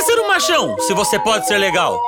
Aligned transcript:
que 0.00 0.06
ser 0.06 0.18
um 0.18 0.28
machão 0.28 0.78
se 0.78 0.94
você 0.94 1.18
pode 1.18 1.46
ser 1.46 1.58
legal? 1.58 2.00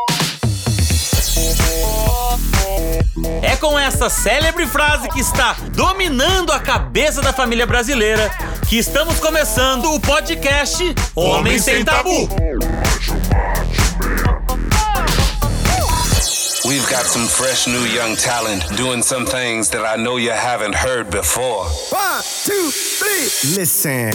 É 3.43 3.55
com 3.57 3.79
essa 3.79 4.09
célebre 4.09 4.67
frase 4.67 5.11
que 5.11 5.21
está 5.21 5.55
dominando 5.73 6.53
a 6.53 6.59
cabeça 6.59 7.21
da 7.21 7.35
família 7.35 7.67
brasileira 7.67 8.31
que 8.67 8.79
estamos 8.79 9.21
começando 9.21 9.93
o 9.93 10.01
podcast 10.01 10.83
Homem, 11.15 11.35
Homem 11.35 11.59
Sem 11.59 11.85
Tabu. 11.85 12.31
We've 16.65 16.89
got 16.89 17.05
some 17.05 17.27
fresh 17.29 17.67
new 17.67 17.85
young 17.85 18.17
talent 18.17 18.65
doing 18.75 19.03
some 19.03 19.27
things 19.27 19.69
that 19.71 19.85
I 19.85 20.03
know 20.03 20.17
you 20.17 20.31
haven't 20.31 20.75
heard 20.75 21.11
before. 21.11 21.67
One, 21.91 22.23
two, 22.45 22.71
three, 22.71 23.59
listen. 23.59 24.13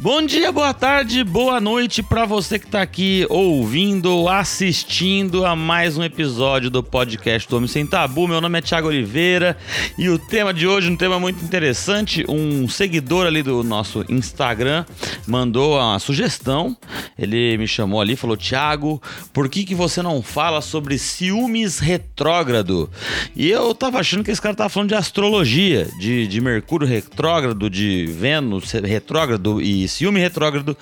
Bom 0.00 0.20
dia, 0.26 0.50
boa 0.50 0.74
tarde, 0.74 1.22
boa 1.22 1.60
noite 1.60 2.02
para 2.02 2.24
você 2.24 2.58
que 2.58 2.66
tá 2.66 2.82
aqui 2.82 3.24
ouvindo 3.30 4.06
ou 4.06 4.28
assistindo 4.28 5.46
a 5.46 5.54
mais 5.54 5.96
um 5.96 6.02
episódio 6.02 6.68
do 6.68 6.82
podcast 6.82 7.48
do 7.48 7.56
Homem 7.56 7.68
Sem 7.68 7.86
Tabu. 7.86 8.26
Meu 8.26 8.40
nome 8.40 8.58
é 8.58 8.62
Thiago 8.62 8.88
Oliveira 8.88 9.56
e 9.96 10.08
o 10.08 10.18
tema 10.18 10.52
de 10.52 10.66
hoje 10.66 10.88
é 10.88 10.90
um 10.90 10.96
tema 10.96 11.20
muito 11.20 11.44
interessante. 11.44 12.24
Um 12.28 12.68
seguidor 12.68 13.26
ali 13.26 13.44
do 13.44 13.62
nosso 13.62 14.04
Instagram 14.08 14.84
mandou 15.26 15.78
uma 15.78 15.98
sugestão. 16.00 16.76
Ele 17.18 17.56
me 17.58 17.66
chamou 17.66 18.00
ali 18.00 18.14
e 18.14 18.16
falou: 18.16 18.36
Thiago, 18.36 19.00
por 19.32 19.48
que, 19.48 19.64
que 19.64 19.74
você 19.74 20.02
não 20.02 20.22
fala 20.22 20.60
sobre 20.60 20.98
ciúmes 20.98 21.78
retrógrado? 21.78 22.90
E 23.36 23.50
eu 23.50 23.74
tava 23.74 23.98
achando 23.98 24.24
que 24.24 24.30
esse 24.30 24.40
cara 24.40 24.54
tava 24.54 24.68
falando 24.68 24.88
de 24.88 24.94
astrologia, 24.94 25.88
de, 25.98 26.26
de 26.26 26.40
Mercúrio 26.40 26.86
retrógrado, 26.86 27.68
de 27.68 28.06
Vênus 28.06 28.72
retrógrado 28.72 29.60
e 29.60 29.86
ciúme 29.88 30.20
retrógrado. 30.20 30.76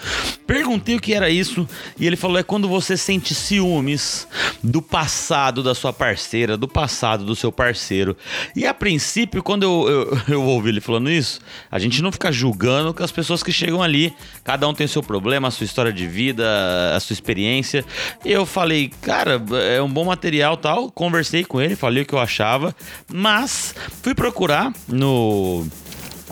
Perguntei 0.47 0.97
o 0.97 1.01
que 1.01 1.15
era 1.15 1.30
isso 1.30 1.69
e 1.98 2.06
ele 2.06 2.16
falou: 2.16 2.39
é 2.39 2.42
quando 2.42 2.69
você 2.69 2.97
sente 2.97 3.34
ciúmes 3.34 4.27
do 4.62 4.81
passado 4.81 5.62
da 5.62 5.75
sua 5.75 5.92
parceira, 5.92 6.56
do 6.56 6.69
passado 6.69 7.25
do 7.25 7.34
seu 7.34 7.50
parceiro. 7.50 8.17
E 8.55 8.67
a 8.67 8.75
princípio, 8.75 9.42
quando 9.42 9.62
eu, 9.62 9.89
eu, 9.89 10.34
eu 10.34 10.42
ouvi 10.42 10.70
ele 10.70 10.81
falando 10.81 11.11
isso, 11.11 11.41
a 11.70 11.78
gente 11.78 12.03
não 12.03 12.12
fica 12.12 12.31
julgando 12.31 12.94
que 12.94 13.03
as 13.03 13.12
pessoas 13.12 13.42
que 13.42 13.53
chegam 13.53 13.83
ali, 13.83 14.15
cada 14.44 14.67
um 14.69 14.75
tem 14.75 14.87
seu 14.87 15.03
problema, 15.03 15.50
sua 15.50 15.65
história 15.65 15.92
de 15.92 16.06
vida, 16.06 16.20
a 16.39 17.00
sua 17.00 17.14
experiência. 17.14 17.84
Eu 18.25 18.45
falei, 18.47 18.91
cara, 19.03 19.42
é 19.73 19.81
um 19.83 19.91
bom 19.91 20.05
material 20.05 20.56
tal. 20.56 20.91
Conversei 20.91 21.45
com 21.45 21.61
ele, 21.61 21.77
falei 21.77 22.03
o 22.03 22.06
que 22.06 22.14
eu 22.14 22.19
achava, 22.19 22.75
mas 23.12 23.75
fui 24.03 24.14
procurar 24.14 24.72
no 24.89 25.67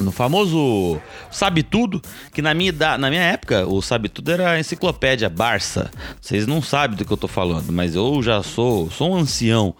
no 0.01 0.13
famoso 0.13 1.01
Sabe 1.31 1.63
Tudo, 1.63 2.01
que 2.33 2.41
na 2.41 2.55
minha, 2.55 2.73
na 2.99 3.11
minha 3.11 3.23
época 3.23 3.67
o 3.67 3.83
Sabe 3.83 4.09
Tudo 4.09 4.31
era 4.31 4.53
a 4.53 4.61
enciclopédia 4.61 5.29
Barça. 5.29 5.91
Vocês 6.21 6.47
não 6.47 6.63
sabem 6.63 6.97
do 6.97 7.05
que 7.05 7.13
eu 7.13 7.17
tô 7.17 7.29
falando, 7.29 7.73
mas 7.73 7.95
eu 7.95 8.23
já 8.23 8.43
sou, 8.43 8.91
sou 8.91 9.13
um 9.13 9.17
ancião 9.17 9.75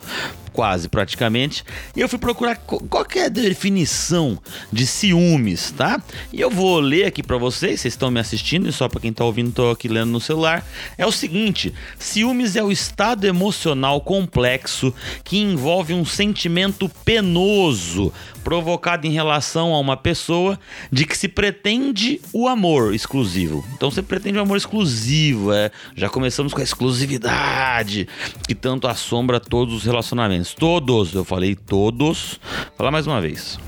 quase 0.59 0.89
praticamente. 0.89 1.63
E 1.95 2.01
eu 2.01 2.09
fui 2.09 2.19
procurar 2.19 2.57
qual 2.57 3.07
é 3.15 3.27
a 3.27 3.29
definição 3.29 4.37
de 4.73 4.89
ciúmes, 4.89 5.71
tá? 5.71 6.03
E 6.33 6.41
eu 6.41 6.51
vou 6.51 6.81
ler 6.81 7.05
aqui 7.05 7.23
para 7.23 7.37
vocês, 7.37 7.81
vocês 7.81 7.95
estão 7.95 8.11
me 8.11 8.19
assistindo 8.19 8.69
e 8.69 8.73
só 8.73 8.89
para 8.89 8.99
quem 8.99 9.13
tá 9.13 9.25
ouvindo 9.25 9.53
tô 9.53 9.71
aqui 9.71 9.87
lendo 9.87 10.11
no 10.11 10.21
celular. 10.21 10.67
É 10.97 11.07
o 11.07 11.13
seguinte: 11.13 11.73
ciúmes 11.97 12.57
é 12.57 12.63
o 12.65 12.73
estado 12.73 13.25
emocional 13.25 14.01
complexo 14.01 14.93
que 15.23 15.39
envolve 15.39 15.95
um 15.95 16.05
sentimento 16.05 16.91
penoso 17.05 18.13
provocado 18.43 19.07
em 19.07 19.11
relação 19.11 19.75
a 19.75 19.79
uma 19.79 19.97
pessoa 19.97 20.59
de 20.91 21.05
que 21.05 21.17
se 21.17 21.29
pretende 21.29 22.21
o 22.33 22.49
amor 22.49 22.95
exclusivo. 22.95 23.65
Então 23.75 23.91
você 23.91 24.03
pretende 24.03 24.39
o 24.39 24.41
um 24.41 24.45
amor 24.45 24.57
exclusivo, 24.57 25.53
é. 25.53 25.71
Já 25.95 26.09
começamos 26.09 26.53
com 26.53 26.61
a 26.61 26.65
exclusividade 26.65 28.09
que 28.49 28.55
tanto 28.55 28.89
assombra 28.89 29.39
todos 29.39 29.75
os 29.75 29.85
relacionamentos 29.85 30.48
relacionamentos. 30.49 30.55
Todos, 30.55 31.15
eu 31.15 31.25
falei 31.25 31.55
todos. 31.55 32.41
Vou 32.69 32.77
falar 32.77 32.91
mais 32.91 33.07
uma 33.07 33.21
vez. 33.21 33.59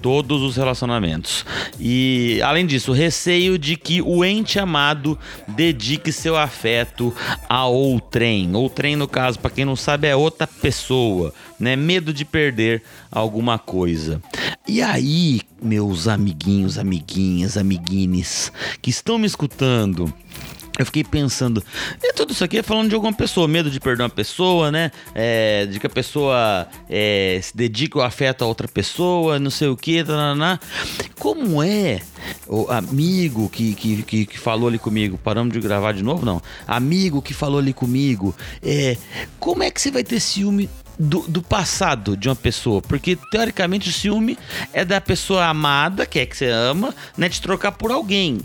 Todos 0.00 0.42
os 0.42 0.56
relacionamentos. 0.56 1.44
E 1.78 2.40
além 2.42 2.66
disso, 2.66 2.92
receio 2.92 3.58
de 3.58 3.76
que 3.76 4.00
o 4.00 4.24
ente 4.24 4.58
amado 4.58 5.18
dedique 5.48 6.12
seu 6.12 6.36
afeto 6.36 7.14
a 7.48 7.66
outrem. 7.66 8.54
Outrem, 8.54 8.96
no 8.96 9.08
caso, 9.08 9.38
para 9.38 9.50
quem 9.50 9.64
não 9.64 9.76
sabe, 9.76 10.06
é 10.06 10.14
outra 10.14 10.46
pessoa, 10.46 11.34
né? 11.58 11.74
Medo 11.74 12.12
de 12.12 12.24
perder 12.24 12.82
alguma 13.10 13.58
coisa. 13.58 14.22
E 14.66 14.80
aí, 14.82 15.40
meus 15.60 16.06
amiguinhos, 16.06 16.78
amiguinhas, 16.78 17.56
amiguines 17.56 18.52
que 18.80 18.90
estão 18.90 19.18
me 19.18 19.26
escutando, 19.26 20.12
eu 20.78 20.86
fiquei 20.86 21.04
pensando, 21.04 21.62
e 22.02 22.12
tudo 22.12 22.32
isso 22.32 22.44
aqui 22.44 22.58
é 22.58 22.62
falando 22.62 22.88
de 22.88 22.94
alguma 22.94 23.12
pessoa, 23.12 23.48
medo 23.48 23.70
de 23.70 23.80
perder 23.80 24.04
uma 24.04 24.08
pessoa, 24.08 24.70
né? 24.70 24.90
É, 25.14 25.66
de 25.66 25.80
que 25.80 25.86
a 25.86 25.90
pessoa 25.90 26.66
é, 26.88 27.40
se 27.42 27.56
dedica 27.56 27.98
o 27.98 28.02
afeto 28.02 28.42
a 28.42 28.46
outra 28.46 28.68
pessoa, 28.68 29.38
não 29.38 29.50
sei 29.50 29.68
o 29.68 29.76
que, 29.76 30.02
tananá. 30.04 30.58
Como 31.18 31.62
é 31.62 32.00
o 32.46 32.70
amigo 32.70 33.48
que, 33.48 33.74
que, 33.74 34.02
que, 34.02 34.26
que, 34.26 34.38
falou 34.38 34.68
ali 34.68 34.78
comigo? 34.78 35.18
Paramos 35.18 35.52
de 35.52 35.60
gravar 35.60 35.92
de 35.92 36.02
novo? 36.02 36.24
Não. 36.24 36.42
Amigo 36.66 37.22
que 37.22 37.34
falou 37.34 37.58
ali 37.58 37.72
comigo, 37.72 38.34
é, 38.62 38.96
como 39.38 39.62
é 39.62 39.70
que 39.70 39.80
você 39.80 39.90
vai 39.90 40.04
ter 40.04 40.20
ciúme 40.20 40.68
do, 40.98 41.20
do, 41.28 41.40
passado 41.40 42.16
de 42.16 42.28
uma 42.28 42.34
pessoa. 42.34 42.82
Porque, 42.82 43.16
teoricamente, 43.30 43.88
o 43.88 43.92
ciúme 43.92 44.36
é 44.72 44.84
da 44.84 45.00
pessoa 45.00 45.46
amada, 45.46 46.04
que 46.04 46.18
é 46.18 46.26
que 46.26 46.36
você 46.36 46.48
ama, 46.48 46.94
né? 47.16 47.28
De 47.28 47.40
trocar 47.40 47.72
por 47.72 47.92
alguém. 47.92 48.40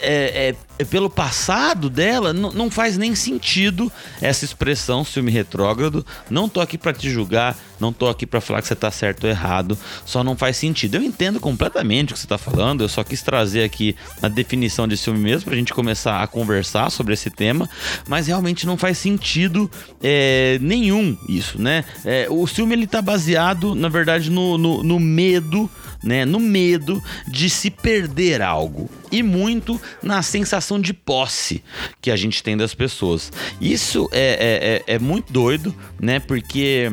É, 0.00 0.48
é, 0.48 0.56
é 0.78 0.84
pelo 0.84 1.10
passado 1.10 1.90
dela, 1.90 2.32
não 2.32 2.70
faz 2.70 2.96
nem 2.96 3.14
sentido 3.14 3.92
essa 4.20 4.44
expressão 4.44 5.04
ciúme 5.04 5.30
retrógrado. 5.30 6.04
Não 6.30 6.48
tô 6.48 6.60
aqui 6.60 6.78
para 6.78 6.92
te 6.92 7.10
julgar, 7.10 7.56
não 7.80 7.92
tô 7.92 8.08
aqui 8.08 8.26
para 8.26 8.40
falar 8.40 8.62
que 8.62 8.68
você 8.68 8.74
tá 8.74 8.90
certo 8.90 9.24
ou 9.24 9.30
errado, 9.30 9.78
só 10.04 10.22
não 10.22 10.36
faz 10.36 10.56
sentido. 10.56 10.96
Eu 10.96 11.02
entendo 11.02 11.40
completamente 11.40 12.12
o 12.12 12.14
que 12.14 12.20
você 12.20 12.26
tá 12.26 12.38
falando, 12.38 12.82
eu 12.82 12.88
só 12.88 13.02
quis 13.04 13.22
trazer 13.22 13.62
aqui 13.64 13.96
a 14.22 14.28
definição 14.28 14.86
de 14.86 14.96
ciúme 14.96 15.18
mesmo 15.18 15.46
pra 15.46 15.56
gente 15.56 15.72
começar 15.72 16.22
a 16.22 16.26
conversar 16.26 16.90
sobre 16.90 17.14
esse 17.14 17.30
tema, 17.30 17.68
mas 18.08 18.26
realmente 18.26 18.66
não 18.66 18.76
faz 18.76 18.98
sentido 18.98 19.70
é, 20.02 20.58
nenhum 20.60 21.16
isso, 21.28 21.60
né? 21.60 21.84
É, 22.04 22.26
o 22.30 22.46
ciúme 22.46 22.74
ele 22.74 22.86
tá 22.86 23.00
baseado, 23.02 23.74
na 23.74 23.88
verdade, 23.88 24.30
no, 24.30 24.56
no, 24.58 24.82
no 24.82 25.00
medo 25.00 25.70
né, 26.02 26.24
no 26.24 26.38
medo 26.38 27.02
de 27.26 27.50
se 27.50 27.70
perder 27.70 28.40
algo 28.40 28.88
e 29.10 29.22
muito 29.22 29.80
na 30.02 30.22
sensação 30.22 30.80
de 30.80 30.92
posse 30.92 31.62
que 32.00 32.10
a 32.10 32.16
gente 32.16 32.42
tem 32.42 32.56
das 32.56 32.74
pessoas. 32.74 33.32
Isso 33.60 34.08
é, 34.12 34.82
é, 34.86 34.92
é, 34.92 34.96
é 34.96 34.98
muito 34.98 35.32
doido, 35.32 35.74
né? 36.00 36.20
Porque 36.20 36.90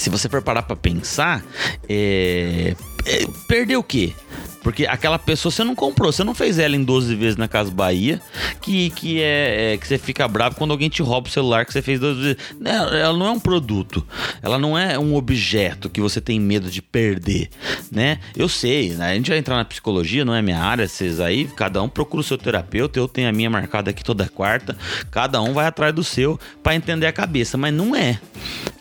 se 0.00 0.08
você 0.08 0.30
for 0.30 0.40
parar 0.40 0.62
para 0.62 0.74
pensar, 0.74 1.44
é, 1.86 2.74
é, 3.04 3.26
perder 3.46 3.76
o 3.76 3.82
quê? 3.82 4.14
Porque 4.62 4.86
aquela 4.86 5.18
pessoa 5.18 5.52
você 5.52 5.62
não 5.62 5.74
comprou, 5.74 6.10
você 6.10 6.24
não 6.24 6.34
fez 6.34 6.58
ela 6.58 6.74
em 6.74 6.82
12 6.82 7.14
vezes 7.14 7.36
na 7.36 7.46
Casa 7.46 7.70
Bahia, 7.70 8.18
que, 8.62 8.88
que 8.90 9.20
é, 9.20 9.74
é, 9.74 9.76
que 9.76 9.86
você 9.86 9.98
fica 9.98 10.26
bravo 10.26 10.56
quando 10.56 10.70
alguém 10.70 10.88
te 10.88 11.02
rouba 11.02 11.28
o 11.28 11.30
celular 11.30 11.66
que 11.66 11.72
você 11.72 11.82
fez 11.82 12.00
12 12.00 12.20
vezes. 12.22 12.36
Não, 12.58 12.88
ela 12.88 13.16
não 13.16 13.26
é 13.26 13.30
um 13.30 13.38
produto, 13.38 14.06
ela 14.40 14.58
não 14.58 14.76
é 14.76 14.98
um 14.98 15.14
objeto 15.14 15.90
que 15.90 16.00
você 16.00 16.18
tem 16.18 16.40
medo 16.40 16.70
de 16.70 16.80
perder, 16.80 17.50
né? 17.92 18.20
Eu 18.34 18.48
sei, 18.48 18.94
né? 18.94 19.12
a 19.12 19.14
gente 19.14 19.28
vai 19.28 19.38
entrar 19.38 19.56
na 19.56 19.66
psicologia, 19.66 20.24
não 20.24 20.34
é 20.34 20.40
minha 20.40 20.62
área, 20.62 20.88
vocês 20.88 21.20
aí, 21.20 21.44
cada 21.44 21.82
um 21.82 21.90
procura 21.90 22.22
o 22.22 22.24
seu 22.24 22.38
terapeuta, 22.38 22.98
eu 22.98 23.06
tenho 23.06 23.28
a 23.28 23.32
minha 23.32 23.50
marcada 23.50 23.90
aqui 23.90 24.02
toda 24.02 24.26
quarta, 24.30 24.74
cada 25.10 25.42
um 25.42 25.52
vai 25.52 25.66
atrás 25.66 25.94
do 25.94 26.02
seu 26.02 26.40
para 26.62 26.74
entender 26.74 27.06
a 27.06 27.12
cabeça, 27.12 27.58
mas 27.58 27.74
não 27.74 27.94
é 27.94 28.18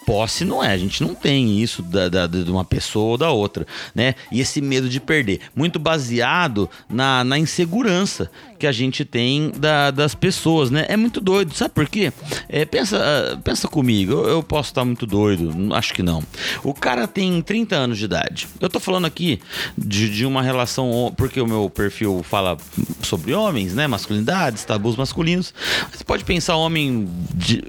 posse 0.10 0.44
não 0.44 0.64
é, 0.64 0.74
a 0.74 0.78
gente 0.78 1.04
não 1.04 1.14
tem 1.14 1.62
isso 1.62 1.84
da, 1.84 2.10
da, 2.10 2.26
de 2.26 2.50
uma 2.50 2.66
pessoa 2.66 3.12
ou 3.12 3.18
da 3.18 3.30
outra, 3.30 3.68
né? 3.94 4.16
E 4.32 4.42
esse 4.42 4.60
medo 4.60 4.90
de 4.90 5.00
perder, 5.00 5.40
muito 5.56 5.78
baseado 5.78 6.68
na, 6.90 7.24
na 7.24 7.38
insegurança 7.38 8.32
que 8.58 8.66
a 8.66 8.72
gente 8.72 9.06
tem 9.06 9.52
da, 9.56 9.92
das 9.92 10.16
pessoas, 10.16 10.72
né? 10.72 10.88
É 10.90 10.98
muito 10.98 11.22
doido, 11.22 11.54
sabe 11.54 11.76
por 11.76 11.88
quê? 11.88 12.12
É, 12.50 12.66
pensa, 12.66 13.40
pensa 13.44 13.68
comigo, 13.68 14.14
eu, 14.14 14.28
eu, 14.28 14.44
posso 14.44 14.72
estar 14.72 14.84
muito 14.84 15.06
doido, 15.06 15.54
acho 15.76 15.94
que 15.94 16.02
não. 16.02 16.24
O 16.64 16.74
cara 16.74 17.08
tem 17.08 17.40
30 17.40 17.76
anos 17.76 18.00
de 18.00 18.06
idade. 18.06 18.48
Eu 18.60 18.68
tô 18.68 18.80
falando 18.80 19.06
aqui 19.06 19.40
de, 19.78 20.10
de 20.10 20.26
uma 20.26 20.42
relação, 20.42 21.14
porque 21.16 21.40
o 21.40 21.46
meu 21.46 21.70
perfil 21.70 22.24
fala 22.24 22.58
sobre 23.04 23.32
homens, 23.34 23.76
né? 23.76 23.86
Masculinidades, 23.86 24.66
tabus 24.66 24.96
masculinos. 24.96 25.54
Você 25.94 26.04
pode 26.04 26.26
pensar 26.26 26.56
homem, 26.56 27.08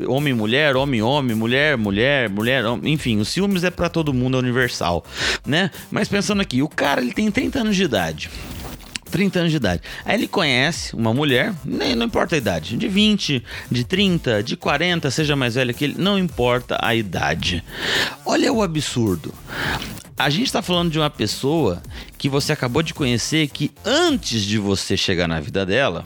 homem, 0.08 0.32
mulher, 0.32 0.74
homem, 0.74 1.02
homem, 1.02 1.36
mulher, 1.36 1.76
mulher, 1.76 2.29
mulher, 2.30 2.64
enfim, 2.84 3.18
os 3.18 3.28
ciúmes 3.28 3.64
é 3.64 3.70
para 3.70 3.88
todo 3.88 4.14
mundo, 4.14 4.36
é 4.36 4.40
universal, 4.40 5.04
né? 5.46 5.70
Mas 5.90 6.08
pensando 6.08 6.40
aqui, 6.40 6.62
o 6.62 6.68
cara 6.68 7.00
ele 7.00 7.12
tem 7.12 7.30
30 7.30 7.60
anos 7.60 7.76
de 7.76 7.84
idade. 7.84 8.30
30 9.10 9.40
anos 9.40 9.50
de 9.50 9.56
idade. 9.56 9.82
Aí 10.04 10.14
ele 10.14 10.28
conhece 10.28 10.94
uma 10.94 11.12
mulher, 11.12 11.52
nem 11.64 11.94
não 11.94 12.06
importa 12.06 12.36
a 12.36 12.38
idade, 12.38 12.76
de 12.76 12.88
20, 12.88 13.44
de 13.70 13.84
30, 13.84 14.42
de 14.42 14.56
40, 14.56 15.10
seja 15.10 15.36
mais 15.36 15.56
velha 15.56 15.72
que 15.72 15.84
ele, 15.84 15.96
não 15.98 16.18
importa 16.18 16.78
a 16.80 16.94
idade. 16.94 17.62
Olha 18.24 18.52
o 18.52 18.62
absurdo. 18.62 19.34
A 20.16 20.28
gente 20.28 20.46
está 20.46 20.60
falando 20.60 20.90
de 20.90 20.98
uma 20.98 21.08
pessoa 21.08 21.82
que 22.18 22.28
você 22.28 22.52
acabou 22.52 22.82
de 22.82 22.92
conhecer 22.92 23.48
que 23.48 23.72
antes 23.84 24.42
de 24.42 24.58
você 24.58 24.96
chegar 24.96 25.26
na 25.26 25.40
vida 25.40 25.64
dela, 25.64 26.04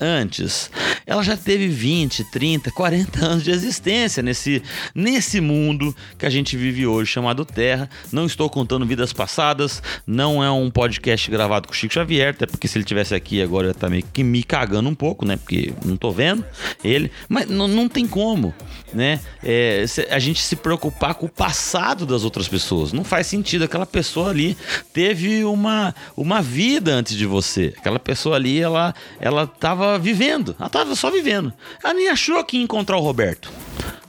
antes, 0.00 0.68
ela 1.06 1.22
já 1.22 1.36
teve 1.36 1.68
20, 1.68 2.24
30, 2.24 2.70
40 2.70 3.24
anos 3.24 3.44
de 3.44 3.50
existência 3.50 4.22
nesse, 4.22 4.62
nesse 4.94 5.40
mundo 5.40 5.94
que 6.18 6.26
a 6.26 6.30
gente 6.30 6.56
vive 6.56 6.86
hoje, 6.86 7.10
chamado 7.10 7.44
Terra. 7.44 7.88
Não 8.10 8.26
estou 8.26 8.48
contando 8.48 8.86
vidas 8.86 9.12
passadas, 9.12 9.82
não 10.06 10.42
é 10.42 10.50
um 10.50 10.70
podcast 10.70 11.30
gravado 11.30 11.68
com 11.68 11.74
o 11.74 11.76
Chico 11.76 11.94
Xavier, 11.94 12.30
até 12.30 12.46
porque 12.46 12.68
se 12.68 12.78
ele 12.78 12.84
tivesse 12.84 13.14
aqui 13.14 13.42
agora 13.42 13.68
eu 13.68 13.74
tá 13.74 13.88
meio 13.88 14.04
que 14.12 14.22
me 14.22 14.42
cagando 14.42 14.88
um 14.88 14.94
pouco, 14.94 15.24
né? 15.24 15.36
Porque 15.36 15.72
não 15.84 15.96
tô 15.96 16.10
vendo 16.10 16.44
ele, 16.84 17.10
mas 17.28 17.48
não 17.48 17.88
tem 17.88 18.06
como, 18.06 18.54
né? 18.92 19.20
É, 19.42 19.84
a 20.10 20.18
gente 20.18 20.40
se 20.40 20.56
preocupar 20.56 21.14
com 21.14 21.26
o 21.26 21.28
passado 21.28 22.06
das 22.06 22.24
outras 22.24 22.48
pessoas. 22.48 22.92
Não 22.92 23.04
faz 23.04 23.26
sentido. 23.26 23.64
Aquela 23.64 23.86
pessoa 23.86 24.30
ali 24.30 24.56
teve 24.92 25.44
uma, 25.44 25.94
uma 26.16 26.40
vida 26.40 26.92
antes 26.92 27.16
de 27.16 27.26
você. 27.26 27.74
Aquela 27.76 27.98
pessoa 27.98 28.36
ali, 28.36 28.60
ela, 28.60 28.94
ela 29.20 29.46
tava 29.46 29.98
vivendo. 29.98 30.54
Ela 30.58 30.68
tava 30.68 30.91
só 30.96 31.10
vivendo. 31.10 31.52
Ela 31.82 31.94
nem 31.94 32.08
achou 32.08 32.42
que 32.44 32.56
ia 32.56 32.62
encontrar 32.62 32.96
o 32.96 33.00
Roberto 33.00 33.50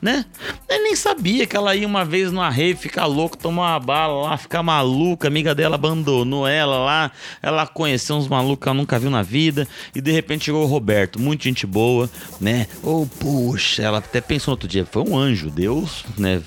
né? 0.03 0.25
Eu 0.67 0.83
nem 0.83 0.97
sabia 0.97 1.47
que 1.47 1.55
ela 1.55 1.73
ia 1.73 1.87
uma 1.87 2.03
vez 2.03 2.29
numa 2.29 2.49
rave 2.49 2.75
ficar 2.75 3.05
louco, 3.05 3.37
tomar 3.37 3.71
uma 3.71 3.79
bala 3.79 4.31
lá, 4.31 4.37
ficar 4.37 4.61
maluca. 4.61 5.29
A 5.29 5.29
amiga 5.29 5.55
dela 5.55 5.75
abandonou 5.75 6.45
ela 6.45 6.77
lá. 6.77 7.11
Ela 7.41 7.65
conheceu 7.65 8.17
uns 8.17 8.27
malucos 8.27 8.63
que 8.63 8.67
ela 8.67 8.77
nunca 8.77 8.99
viu 8.99 9.09
na 9.09 9.21
vida. 9.21 9.65
E 9.95 10.01
de 10.01 10.11
repente 10.11 10.43
chegou 10.43 10.63
o 10.63 10.67
Roberto, 10.67 11.21
muito 11.21 11.45
gente 11.45 11.65
boa, 11.65 12.09
né? 12.41 12.67
Oh, 12.83 13.07
puxa, 13.17 13.81
ela 13.81 13.99
até 13.99 14.19
pensou 14.19 14.51
no 14.51 14.55
outro 14.55 14.67
dia, 14.67 14.85
foi 14.85 15.01
um 15.03 15.17
anjo. 15.17 15.49
Deus, 15.49 16.03
né? 16.17 16.41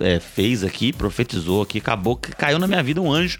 É, 0.00 0.18
fez 0.18 0.64
aqui, 0.64 0.90
profetizou 0.90 1.60
aqui, 1.60 1.78
acabou 1.78 2.16
que 2.16 2.32
caiu 2.32 2.58
na 2.58 2.66
minha 2.66 2.82
vida 2.82 3.00
um 3.00 3.12
anjo. 3.12 3.38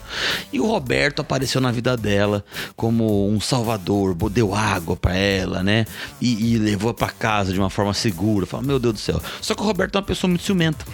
E 0.53 0.61
o 0.61 0.67
Roberto 0.67 1.21
apareceu 1.21 1.63
na 1.63 1.73
vida 1.73 1.97
dela 1.97 2.45
como 2.77 3.27
um 3.27 3.41
salvador, 3.41 4.15
deu 4.29 4.55
água 4.55 4.97
para 4.97 5.15
ela, 5.15 5.63
né? 5.63 5.87
E, 6.21 6.42
e 6.43 6.59
levou 6.59 6.93
para 6.93 7.09
casa 7.09 7.53
de 7.53 7.59
uma 7.59 7.71
forma 7.71 7.95
segura. 7.95 8.45
Falou, 8.47 8.67
meu 8.67 8.79
Deus 8.81 8.95
do 8.95 9.01
céu. 9.01 9.23
Só 9.41 9.55
que 9.55 9.63
o 9.63 9.65
Roberto 9.65 9.95
é 9.95 9.99
uma 9.99 10.07
pessoa 10.07 10.29
muito 10.29 10.43
ciumenta. 10.43 10.85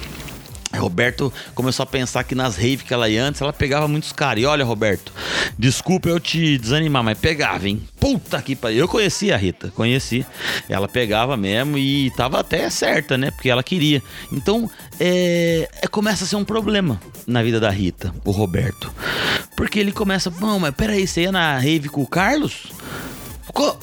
Roberto 0.77 1.33
começou 1.55 1.83
a 1.83 1.87
pensar 1.87 2.25
que 2.25 2.35
nas 2.35 2.56
raves 2.56 2.83
que 2.83 2.93
ela 2.93 3.09
ia 3.09 3.25
antes, 3.25 3.41
ela 3.41 3.53
pegava 3.53 3.89
muitos 3.89 4.12
caras. 4.12 4.43
E 4.43 4.47
olha, 4.47 4.65
Roberto, 4.65 5.12
desculpa 5.59 6.11
eu 6.11 6.21
te 6.21 6.59
desanimar, 6.59 7.03
mas 7.03 7.19
pegava, 7.19 7.67
hein? 7.67 7.83
Puta 7.99 8.41
que 8.43 8.55
pariu. 8.55 8.81
Eu 8.81 8.89
conheci 8.89 9.33
a 9.33 9.37
Rita, 9.37 9.73
conheci. 9.75 10.27
Ela 10.69 10.87
pegava 10.87 11.37
mesmo 11.37 11.79
e 11.79 12.11
tava 12.11 12.41
até 12.41 12.69
certa, 12.69 13.17
né? 13.17 13.31
Porque 13.31 13.49
ela 13.49 13.62
queria. 13.62 14.03
Então, 14.31 14.71
é, 15.01 15.69
é 15.81 15.87
começa 15.87 16.25
a 16.25 16.27
ser 16.27 16.37
um 16.37 16.44
problema 16.44 17.01
na 17.27 17.43
vida 17.43 17.59
da 17.59 17.71
Rita, 17.71 18.15
o 18.25 18.31
Roberto. 18.31 18.93
Porque 19.56 19.79
ele 19.79 19.93
começa, 19.93 20.31
não, 20.39 20.61
mas 20.61 20.75
peraí, 20.75 21.06
você 21.06 21.23
ia 21.23 21.33
na 21.33 21.59
rave 21.59 21.89
com 21.89 22.03
o 22.03 22.06
Carlos? 22.06 22.67
Co 23.53 23.79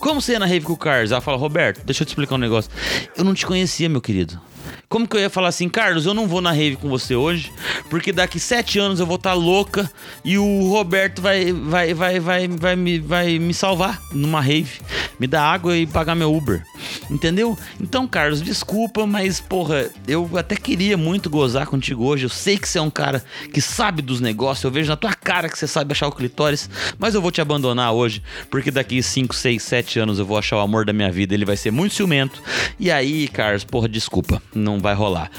como 0.00 0.20
você 0.20 0.32
ia 0.32 0.38
na 0.38 0.46
rave 0.46 0.64
com 0.64 0.72
o 0.72 0.76
Carlos? 0.76 1.12
Ela 1.12 1.20
fala, 1.20 1.36
Roberto, 1.36 1.84
deixa 1.84 2.02
eu 2.02 2.06
te 2.06 2.08
explicar 2.08 2.34
um 2.34 2.38
negócio. 2.38 2.70
Eu 3.16 3.22
não 3.22 3.34
te 3.34 3.46
conhecia, 3.46 3.88
meu 3.88 4.00
querido. 4.00 4.40
Como 4.88 5.06
que 5.06 5.16
eu 5.16 5.20
ia 5.20 5.30
falar 5.30 5.48
assim, 5.48 5.68
Carlos, 5.68 6.06
eu 6.06 6.14
não 6.14 6.26
vou 6.26 6.40
na 6.40 6.52
rave 6.52 6.76
com 6.76 6.88
você 6.88 7.14
hoje, 7.14 7.52
porque 7.88 8.12
daqui 8.12 8.40
sete 8.40 8.78
anos 8.78 9.00
eu 9.00 9.06
vou 9.06 9.16
estar 9.16 9.30
tá 9.30 9.36
louca 9.36 9.90
e 10.24 10.36
o 10.38 10.68
Roberto 10.68 11.22
vai, 11.22 11.52
vai, 11.52 11.94
vai, 11.94 12.20
vai, 12.20 12.48
vai, 12.48 12.76
me, 12.76 12.98
vai 12.98 13.38
me 13.38 13.54
salvar 13.54 14.00
numa 14.12 14.40
rave, 14.40 14.80
me 15.18 15.26
dar 15.26 15.44
água 15.44 15.76
e 15.76 15.86
pagar 15.86 16.14
meu 16.14 16.34
Uber. 16.34 16.62
Entendeu? 17.10 17.58
Então, 17.80 18.06
Carlos, 18.06 18.40
desculpa, 18.40 19.06
mas 19.06 19.40
porra, 19.40 19.90
eu 20.06 20.30
até 20.36 20.54
queria 20.56 20.96
muito 20.96 21.28
gozar 21.28 21.66
contigo 21.66 22.04
hoje. 22.04 22.24
Eu 22.24 22.28
sei 22.28 22.56
que 22.56 22.68
você 22.68 22.78
é 22.78 22.82
um 22.82 22.90
cara 22.90 23.24
que 23.52 23.60
sabe 23.60 24.02
dos 24.02 24.20
negócios, 24.20 24.64
eu 24.64 24.70
vejo 24.70 24.88
na 24.88 24.96
tua 24.96 25.12
cara 25.12 25.48
que 25.48 25.58
você 25.58 25.66
sabe 25.66 25.92
achar 25.92 26.08
o 26.08 26.12
clitóris, 26.12 26.70
mas 26.98 27.14
eu 27.14 27.22
vou 27.22 27.30
te 27.30 27.40
abandonar 27.40 27.92
hoje, 27.92 28.22
porque 28.50 28.70
daqui 28.70 29.02
5, 29.02 29.34
6, 29.34 29.62
7 29.62 29.98
anos 29.98 30.18
eu 30.18 30.26
vou 30.26 30.38
achar 30.38 30.56
o 30.56 30.60
amor 30.60 30.84
da 30.84 30.92
minha 30.92 31.10
vida, 31.10 31.34
ele 31.34 31.44
vai 31.44 31.56
ser 31.56 31.70
muito 31.70 31.94
ciumento. 31.94 32.42
E 32.78 32.90
aí, 32.90 33.28
Carlos, 33.28 33.64
porra, 33.64 33.88
desculpa, 33.88 34.40
não 34.60 34.78
vai 34.78 34.94
rolar. 34.94 35.30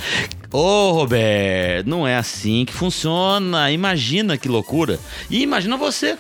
Ô, 0.52 0.92
Roberto, 0.92 1.88
não 1.88 2.06
é 2.06 2.18
assim 2.18 2.66
que 2.66 2.74
funciona. 2.74 3.72
Imagina 3.72 4.38
que 4.38 4.50
loucura. 4.50 5.00
E 5.30 5.42
imagina 5.42 5.78
você. 5.78 6.18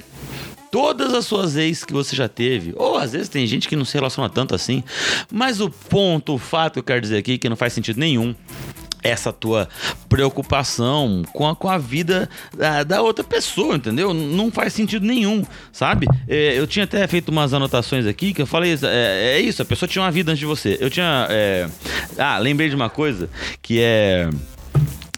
Todas 0.71 1.13
as 1.13 1.25
suas 1.25 1.57
ex 1.57 1.83
que 1.83 1.91
você 1.91 2.15
já 2.15 2.29
teve, 2.29 2.73
ou 2.77 2.97
às 2.97 3.11
vezes 3.11 3.27
tem 3.27 3.45
gente 3.45 3.67
que 3.67 3.75
não 3.75 3.83
se 3.83 3.93
relaciona 3.93 4.29
tanto 4.29 4.55
assim, 4.55 4.81
mas 5.29 5.59
o 5.59 5.69
ponto, 5.69 6.35
o 6.35 6.37
fato 6.37 6.73
que 6.75 6.79
eu 6.79 6.83
quero 6.83 7.01
dizer 7.01 7.17
aqui, 7.17 7.37
que 7.37 7.49
não 7.49 7.57
faz 7.57 7.73
sentido 7.73 7.99
nenhum, 7.99 8.33
essa 9.03 9.31
tua 9.33 9.67
preocupação 10.07 11.23
com 11.33 11.47
a, 11.47 11.55
com 11.55 11.69
a 11.69 11.77
vida 11.77 12.29
da, 12.55 12.83
da, 12.83 13.01
outra 13.01 13.23
pessoa, 13.23 13.75
entendeu? 13.75 14.13
Não 14.13 14.51
faz 14.51 14.73
sentido 14.73 15.05
nenhum, 15.05 15.43
sabe? 15.71 16.07
É, 16.27 16.57
eu 16.57 16.67
tinha 16.67 16.85
até 16.85 17.05
feito 17.07 17.29
umas 17.29 17.53
anotações 17.53 18.05
aqui 18.05 18.33
que 18.33 18.41
eu 18.41 18.47
falei: 18.47 18.77
é, 18.83 19.37
é 19.37 19.39
isso, 19.39 19.61
a 19.61 19.65
pessoa 19.65 19.89
tinha 19.89 20.03
uma 20.03 20.11
vida 20.11 20.31
antes 20.31 20.39
de 20.39 20.45
você. 20.45 20.77
Eu 20.79 20.89
tinha. 20.89 21.27
É... 21.29 21.67
Ah, 22.17 22.37
lembrei 22.37 22.69
de 22.69 22.75
uma 22.75 22.89
coisa 22.89 23.29
que 23.61 23.79
é 23.81 24.29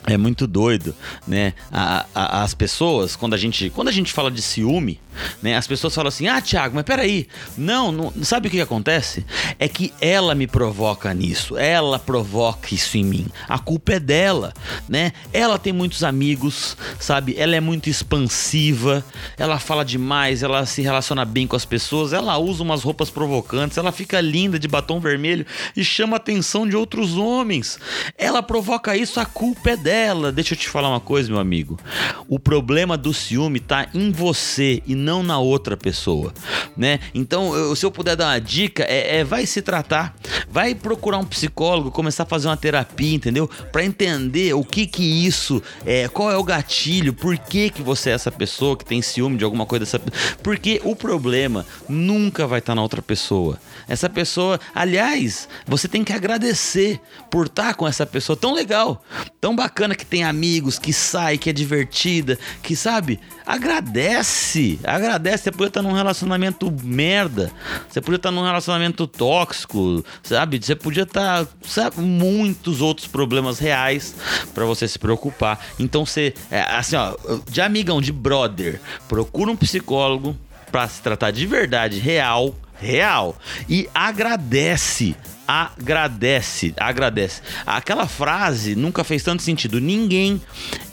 é 0.05 0.17
muito 0.17 0.45
doido, 0.45 0.93
né? 1.25 1.53
A, 1.71 2.05
a, 2.13 2.43
as 2.43 2.53
pessoas, 2.53 3.15
quando 3.15 3.33
a 3.33 3.37
gente, 3.37 3.69
quando 3.69 3.87
a 3.87 3.91
gente 3.91 4.11
fala 4.11 4.29
de 4.29 4.41
ciúme, 4.41 4.99
né? 5.41 5.55
As 5.55 5.67
pessoas 5.67 5.93
falam 5.93 6.09
assim: 6.09 6.27
"Ah, 6.27 6.41
Thiago, 6.41 6.75
mas 6.75 6.83
peraí, 6.83 7.27
não, 7.57 7.91
não, 7.91 8.13
sabe 8.23 8.47
o 8.47 8.51
que, 8.51 8.57
que 8.57 8.63
acontece? 8.63 9.25
É 9.59 9.67
que 9.67 9.93
ela 9.99 10.35
me 10.35 10.47
provoca 10.47 11.13
nisso, 11.13 11.57
ela 11.57 11.97
provoca 11.99 12.73
isso 12.73 12.97
em 12.97 13.03
mim. 13.03 13.27
A 13.47 13.59
culpa 13.59 13.93
é 13.93 13.99
dela, 13.99 14.53
né? 14.87 15.13
Ela 15.31 15.57
tem 15.57 15.73
muitos 15.73 16.03
amigos, 16.03 16.77
sabe? 16.99 17.35
Ela 17.37 17.55
é 17.55 17.59
muito 17.59 17.89
expansiva, 17.89 19.03
ela 19.37 19.59
fala 19.59 19.83
demais, 19.83 20.43
ela 20.43 20.65
se 20.65 20.81
relaciona 20.81 21.25
bem 21.25 21.47
com 21.47 21.55
as 21.55 21.65
pessoas, 21.65 22.13
ela 22.13 22.37
usa 22.37 22.63
umas 22.63 22.83
roupas 22.83 23.09
provocantes, 23.09 23.77
ela 23.77 23.91
fica 23.91 24.19
linda 24.21 24.59
de 24.59 24.67
batom 24.67 24.99
vermelho 24.99 25.45
e 25.75 25.83
chama 25.83 26.15
a 26.15 26.17
atenção 26.17 26.67
de 26.67 26.75
outros 26.75 27.17
homens. 27.17 27.79
Ela 28.17 28.43
provoca 28.43 28.95
isso, 28.95 29.19
a 29.19 29.25
culpa 29.25 29.71
é 29.71 29.77
dela 29.77 30.03
dela. 30.13 30.31
Deixa 30.31 30.53
eu 30.53 30.57
te 30.57 30.69
falar 30.69 30.89
uma 30.89 30.99
coisa, 30.99 31.29
meu 31.29 31.39
amigo. 31.39 31.79
O 32.27 32.39
problema 32.39 32.97
do 32.97 33.13
ciúme 33.13 33.59
tá 33.59 33.87
em 33.93 34.11
você 34.11 34.81
e 34.85 34.95
não 35.03 35.21
na 35.21 35.37
outra 35.37 35.77
pessoa, 35.77 36.33
né? 36.75 36.99
Então, 37.13 37.55
eu, 37.55 37.75
se 37.75 37.85
eu 37.85 37.91
puder 37.91 38.15
dar 38.15 38.27
uma 38.27 38.39
dica, 38.39 38.83
é, 38.83 39.19
é, 39.19 39.23
vai 39.23 39.45
se 39.45 39.61
tratar, 39.61 40.15
vai 40.49 40.73
procurar 40.73 41.17
um 41.17 41.25
psicólogo, 41.25 41.91
começar 41.91 42.23
a 42.23 42.25
fazer 42.25 42.47
uma 42.47 42.57
terapia, 42.57 43.13
entendeu? 43.13 43.47
Para 43.71 43.83
entender 43.83 44.53
o 44.53 44.63
que 44.63 44.87
que 44.87 45.03
isso 45.03 45.61
é, 45.85 46.07
qual 46.07 46.31
é 46.31 46.37
o 46.37 46.43
gatilho, 46.43 47.13
por 47.13 47.37
que 47.37 47.69
que 47.69 47.81
você 47.81 48.09
é 48.09 48.13
essa 48.13 48.31
pessoa 48.31 48.77
que 48.77 48.85
tem 48.85 49.01
ciúme 49.01 49.37
de 49.37 49.43
alguma 49.43 49.65
coisa 49.65 49.85
dessa, 49.85 49.99
porque 50.41 50.81
o 50.83 50.95
problema 50.95 51.65
nunca 51.87 52.47
vai 52.47 52.59
estar 52.59 52.71
tá 52.71 52.75
na 52.75 52.81
outra 52.81 53.01
pessoa. 53.01 53.59
Essa 53.87 54.09
pessoa, 54.09 54.59
aliás, 54.73 55.47
você 55.67 55.87
tem 55.87 56.03
que 56.03 56.13
agradecer 56.13 56.99
por 57.29 57.47
estar 57.47 57.67
tá 57.67 57.73
com 57.73 57.87
essa 57.87 58.05
pessoa 58.05 58.35
tão 58.35 58.53
legal, 58.53 59.03
tão 59.41 59.55
bacana 59.55 59.83
bacana 59.83 59.95
que 59.95 60.05
tem 60.05 60.23
amigos, 60.23 60.77
que 60.79 60.93
sai, 60.93 61.37
que 61.37 61.49
é 61.49 61.53
divertida, 61.53 62.37
que 62.61 62.75
sabe? 62.75 63.19
Agradece, 63.45 64.79
agradece. 64.95 65.43
Você 65.43 65.51
podia 65.51 65.67
estar 65.67 65.81
num 65.81 65.93
relacionamento 65.93 66.73
merda, 66.83 67.51
você 67.87 68.01
podia 68.01 68.17
estar 68.17 68.31
num 68.31 68.43
relacionamento 68.43 69.05
tóxico, 69.07 70.03
sabe? 70.21 70.59
Você 70.61 70.75
podia 70.75 71.03
estar, 71.03 71.45
sabe, 71.65 72.01
muitos 72.01 72.81
outros 72.81 73.07
problemas 73.07 73.59
reais 73.59 74.15
para 74.53 74.65
você 74.65 74.87
se 74.87 74.97
preocupar. 74.97 75.59
Então 75.79 76.05
você, 76.05 76.33
é, 76.49 76.61
assim, 76.61 76.95
ó, 76.95 77.15
de 77.49 77.61
amigão, 77.61 78.01
de 78.01 78.11
brother, 78.11 78.79
procura 79.07 79.51
um 79.51 79.55
psicólogo 79.55 80.37
para 80.71 80.87
se 80.87 81.01
tratar 81.01 81.31
de 81.31 81.45
verdade, 81.45 81.99
real, 81.99 82.55
real 82.79 83.35
e 83.69 83.87
agradece 83.93 85.15
agradece, 85.47 86.73
agradece. 86.77 87.41
Aquela 87.65 88.07
frase 88.07 88.75
nunca 88.75 89.03
fez 89.03 89.23
tanto 89.23 89.43
sentido. 89.43 89.79
Ninguém 89.79 90.41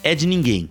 é 0.02 0.14
de 0.14 0.26
ninguém. 0.26 0.69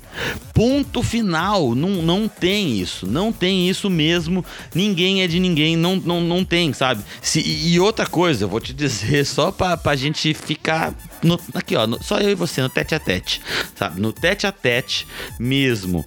Ponto 0.53 1.01
final. 1.01 1.73
Não, 1.75 1.89
não 2.01 2.27
tem 2.27 2.79
isso. 2.79 3.07
Não 3.07 3.31
tem 3.31 3.69
isso 3.69 3.89
mesmo. 3.89 4.43
Ninguém 4.73 5.21
é 5.21 5.27
de 5.27 5.39
ninguém. 5.39 5.75
Não, 5.75 5.95
não, 5.95 6.21
não 6.21 6.43
tem, 6.43 6.73
sabe? 6.73 7.03
Se, 7.21 7.41
e 7.41 7.79
outra 7.79 8.05
coisa, 8.05 8.45
eu 8.45 8.49
vou 8.49 8.59
te 8.59 8.73
dizer 8.73 9.25
só 9.25 9.51
pra, 9.51 9.77
pra 9.77 9.95
gente 9.95 10.33
ficar 10.33 10.93
no, 11.23 11.39
aqui, 11.53 11.75
ó. 11.75 11.87
No, 11.87 12.01
só 12.03 12.19
eu 12.19 12.29
e 12.29 12.35
você 12.35 12.61
no 12.61 12.69
tete 12.69 12.95
a 12.95 12.99
tete, 12.99 13.41
sabe? 13.75 13.99
No 14.01 14.11
tete 14.11 14.45
a 14.45 14.51
tete 14.51 15.07
mesmo 15.39 16.05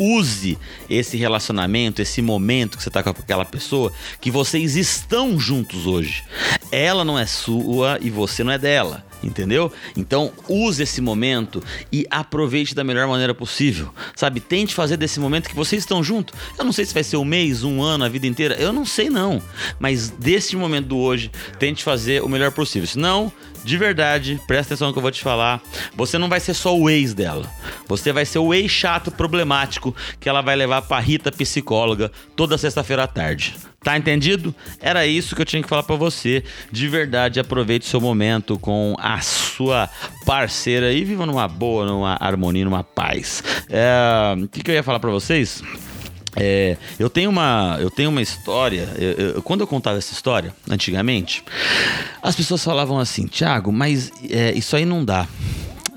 use 0.00 0.58
esse 0.88 1.16
relacionamento, 1.16 2.00
esse 2.00 2.22
momento 2.22 2.78
que 2.78 2.82
você 2.82 2.90
tá 2.90 3.02
com 3.02 3.10
aquela 3.10 3.44
pessoa, 3.44 3.92
que 4.20 4.30
vocês 4.30 4.74
estão 4.74 5.38
juntos 5.38 5.86
hoje. 5.86 6.24
Ela 6.72 7.04
não 7.04 7.18
é 7.18 7.26
sua 7.26 7.98
e 8.00 8.08
você 8.08 8.42
não 8.42 8.52
é 8.52 8.58
dela 8.58 9.04
entendeu? 9.22 9.72
Então, 9.96 10.32
use 10.48 10.82
esse 10.82 11.00
momento 11.00 11.62
e 11.92 12.06
aproveite 12.10 12.74
da 12.74 12.82
melhor 12.82 13.06
maneira 13.06 13.34
possível, 13.34 13.90
sabe? 14.14 14.40
Tente 14.40 14.74
fazer 14.74 14.96
desse 14.96 15.20
momento 15.20 15.48
que 15.48 15.54
vocês 15.54 15.82
estão 15.82 16.02
juntos. 16.02 16.38
Eu 16.58 16.64
não 16.64 16.72
sei 16.72 16.84
se 16.84 16.94
vai 16.94 17.04
ser 17.04 17.16
um 17.16 17.24
mês, 17.24 17.62
um 17.62 17.82
ano, 17.82 18.04
a 18.04 18.08
vida 18.08 18.26
inteira, 18.26 18.54
eu 18.54 18.72
não 18.72 18.86
sei 18.86 19.10
não, 19.10 19.42
mas 19.78 20.10
desse 20.10 20.56
momento 20.56 20.86
do 20.86 20.98
hoje, 20.98 21.30
tente 21.58 21.84
fazer 21.84 22.22
o 22.22 22.28
melhor 22.28 22.50
possível. 22.52 22.86
Senão, 22.86 23.32
de 23.64 23.76
verdade, 23.76 24.40
presta 24.46 24.74
atenção 24.74 24.88
no 24.88 24.92
que 24.92 24.98
eu 24.98 25.02
vou 25.02 25.10
te 25.10 25.22
falar. 25.22 25.60
Você 25.94 26.18
não 26.18 26.28
vai 26.28 26.40
ser 26.40 26.54
só 26.54 26.76
o 26.76 26.88
ex 26.88 27.14
dela. 27.14 27.48
Você 27.86 28.12
vai 28.12 28.24
ser 28.24 28.38
o 28.38 28.54
ex 28.54 28.70
chato 28.70 29.10
problemático 29.10 29.94
que 30.18 30.28
ela 30.28 30.40
vai 30.40 30.56
levar 30.56 30.82
pra 30.82 30.98
Rita 30.98 31.30
psicóloga 31.30 32.10
toda 32.34 32.58
sexta-feira 32.58 33.04
à 33.04 33.06
tarde. 33.06 33.54
Tá 33.82 33.96
entendido? 33.96 34.54
Era 34.78 35.06
isso 35.06 35.34
que 35.34 35.40
eu 35.40 35.46
tinha 35.46 35.62
que 35.62 35.68
falar 35.68 35.82
para 35.82 35.96
você. 35.96 36.44
De 36.70 36.86
verdade, 36.86 37.40
aproveite 37.40 37.86
seu 37.86 38.00
momento 38.00 38.58
com 38.58 38.94
a 38.98 39.20
sua 39.20 39.88
parceira 40.26 40.92
e 40.92 41.02
viva 41.02 41.24
numa 41.24 41.48
boa, 41.48 41.86
numa 41.86 42.16
harmonia, 42.20 42.64
numa 42.64 42.84
paz. 42.84 43.42
É, 43.70 44.34
o 44.38 44.48
que, 44.48 44.62
que 44.62 44.70
eu 44.70 44.74
ia 44.74 44.82
falar 44.82 45.00
para 45.00 45.10
vocês? 45.10 45.62
É, 46.36 46.76
eu 46.98 47.10
tenho 47.10 47.30
uma, 47.30 47.76
eu 47.80 47.90
tenho 47.90 48.10
uma 48.10 48.22
história. 48.22 48.88
Eu, 48.96 49.12
eu, 49.12 49.42
quando 49.42 49.60
eu 49.60 49.66
contava 49.66 49.98
essa 49.98 50.12
história 50.12 50.54
antigamente, 50.68 51.44
as 52.22 52.36
pessoas 52.36 52.62
falavam 52.62 52.98
assim, 52.98 53.26
Thiago, 53.26 53.72
mas 53.72 54.12
é, 54.28 54.52
isso 54.52 54.76
aí 54.76 54.84
não 54.84 55.04
dá. 55.04 55.26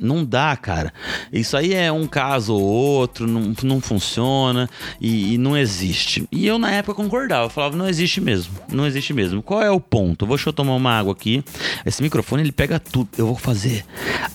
Não 0.04 0.26
dá, 0.26 0.54
cara. 0.58 0.94
Isso 1.32 1.56
aí 1.56 1.74
é 1.74 1.90
um 1.90 2.06
caso 2.06 2.54
ou 2.54 2.62
outro, 2.62 3.26
não, 3.26 3.54
não 3.64 3.80
funciona 3.80 4.70
e, 5.00 5.36
e, 5.36 5.38
não 5.38 5.58
existe. 5.58 6.28
E 6.30 6.46
eu 6.46 6.60
na 6.60 6.72
época 6.72 6.94
concordava, 6.94 7.46
eu 7.46 7.50
falava, 7.50 7.78
não 7.78 7.88
existe 7.88 8.20
mesmo, 8.20 8.54
não 8.70 8.86
existe 8.86 9.14
mesmo. 9.14 9.42
Qual 9.42 9.62
é 9.62 9.72
o 9.72 9.80
ponto? 9.80 10.26
Deixa 10.26 10.50
eu 10.50 10.54
tomar 10.54 10.76
uma 10.76 10.92
água 10.92 11.14
aqui. 11.14 11.42
Esse 11.86 12.04
microfone 12.04 12.44
ele 12.44 12.52
pega 12.52 12.80
tudo. 12.80 13.08
Eu 13.18 13.28
vou 13.28 13.38
fazer 13.38 13.86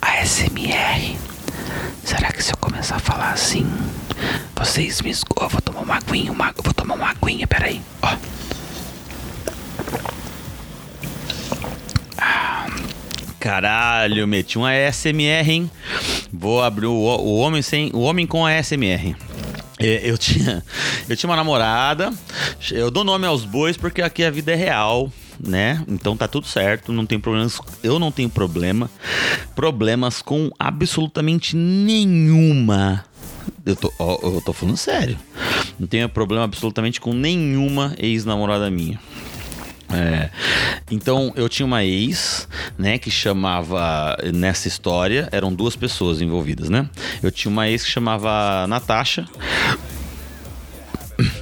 ASMR. 0.00 1.18
Será 2.02 2.32
que 2.32 2.42
se 2.42 2.50
eu 2.50 2.56
começar 2.56 2.96
a 2.96 3.00
falar 3.00 3.17
vocês 4.78 5.02
me 5.02 5.11
escovam? 5.11 5.49
Eu 5.49 5.50
vou 5.50 5.61
tomar 5.61 5.80
uma 5.80 5.97
aguinha, 5.97 6.30
uma, 6.30 6.54
vou 6.62 6.73
tomar 6.73 6.94
uma 6.94 7.11
aguinha, 7.11 7.49
peraí. 7.49 7.82
Ó. 8.00 8.16
Caralho, 13.40 14.28
meti 14.28 14.56
um 14.56 14.64
ASMR, 14.64 15.50
hein? 15.50 15.70
Vou 16.32 16.62
abrir 16.62 16.87
o, 16.87 16.92
o 16.92 17.38
homem 17.38 17.61
sem. 17.61 17.90
O 17.92 18.00
homem 18.02 18.25
com 18.25 18.47
ASMR. 18.47 19.16
É, 19.80 20.00
eu 20.04 20.16
tinha, 20.16 20.64
eu 21.08 21.16
tinha 21.16 21.28
uma 21.28 21.37
namorada. 21.37 22.12
Eu 22.70 22.88
dou 22.88 23.02
nome 23.02 23.26
aos 23.26 23.44
bois 23.44 23.76
porque 23.76 24.00
aqui 24.00 24.23
a 24.23 24.30
vida 24.30 24.52
é 24.52 24.56
real, 24.56 25.12
né? 25.40 25.82
Então 25.88 26.16
tá 26.16 26.28
tudo 26.28 26.47
certo, 26.47 26.92
não 26.92 27.04
tem 27.04 27.18
problemas. 27.18 27.61
Eu 27.82 27.99
não 27.99 28.12
tenho 28.12 28.30
problema. 28.30 28.88
Problemas 29.56 30.23
com 30.23 30.52
absolutamente 30.56 31.56
nenhuma. 31.56 33.07
Eu 33.64 33.76
tô, 33.76 33.92
eu 33.98 34.42
tô 34.44 34.52
falando 34.52 34.76
sério. 34.76 35.18
Não 35.78 35.86
tenho 35.86 36.08
problema 36.08 36.44
absolutamente 36.44 37.00
com 37.00 37.12
nenhuma 37.12 37.94
ex-namorada 37.98 38.70
minha. 38.70 38.98
É, 39.90 40.28
então 40.90 41.32
eu 41.34 41.48
tinha 41.48 41.64
uma 41.64 41.82
ex, 41.82 42.46
né, 42.76 42.98
que 42.98 43.10
chamava 43.10 44.18
nessa 44.34 44.68
história 44.68 45.28
eram 45.32 45.52
duas 45.52 45.76
pessoas 45.76 46.20
envolvidas, 46.20 46.68
né? 46.68 46.88
Eu 47.22 47.30
tinha 47.30 47.50
uma 47.50 47.68
ex 47.68 47.84
que 47.84 47.90
chamava 47.90 48.66
Natasha. 48.66 49.26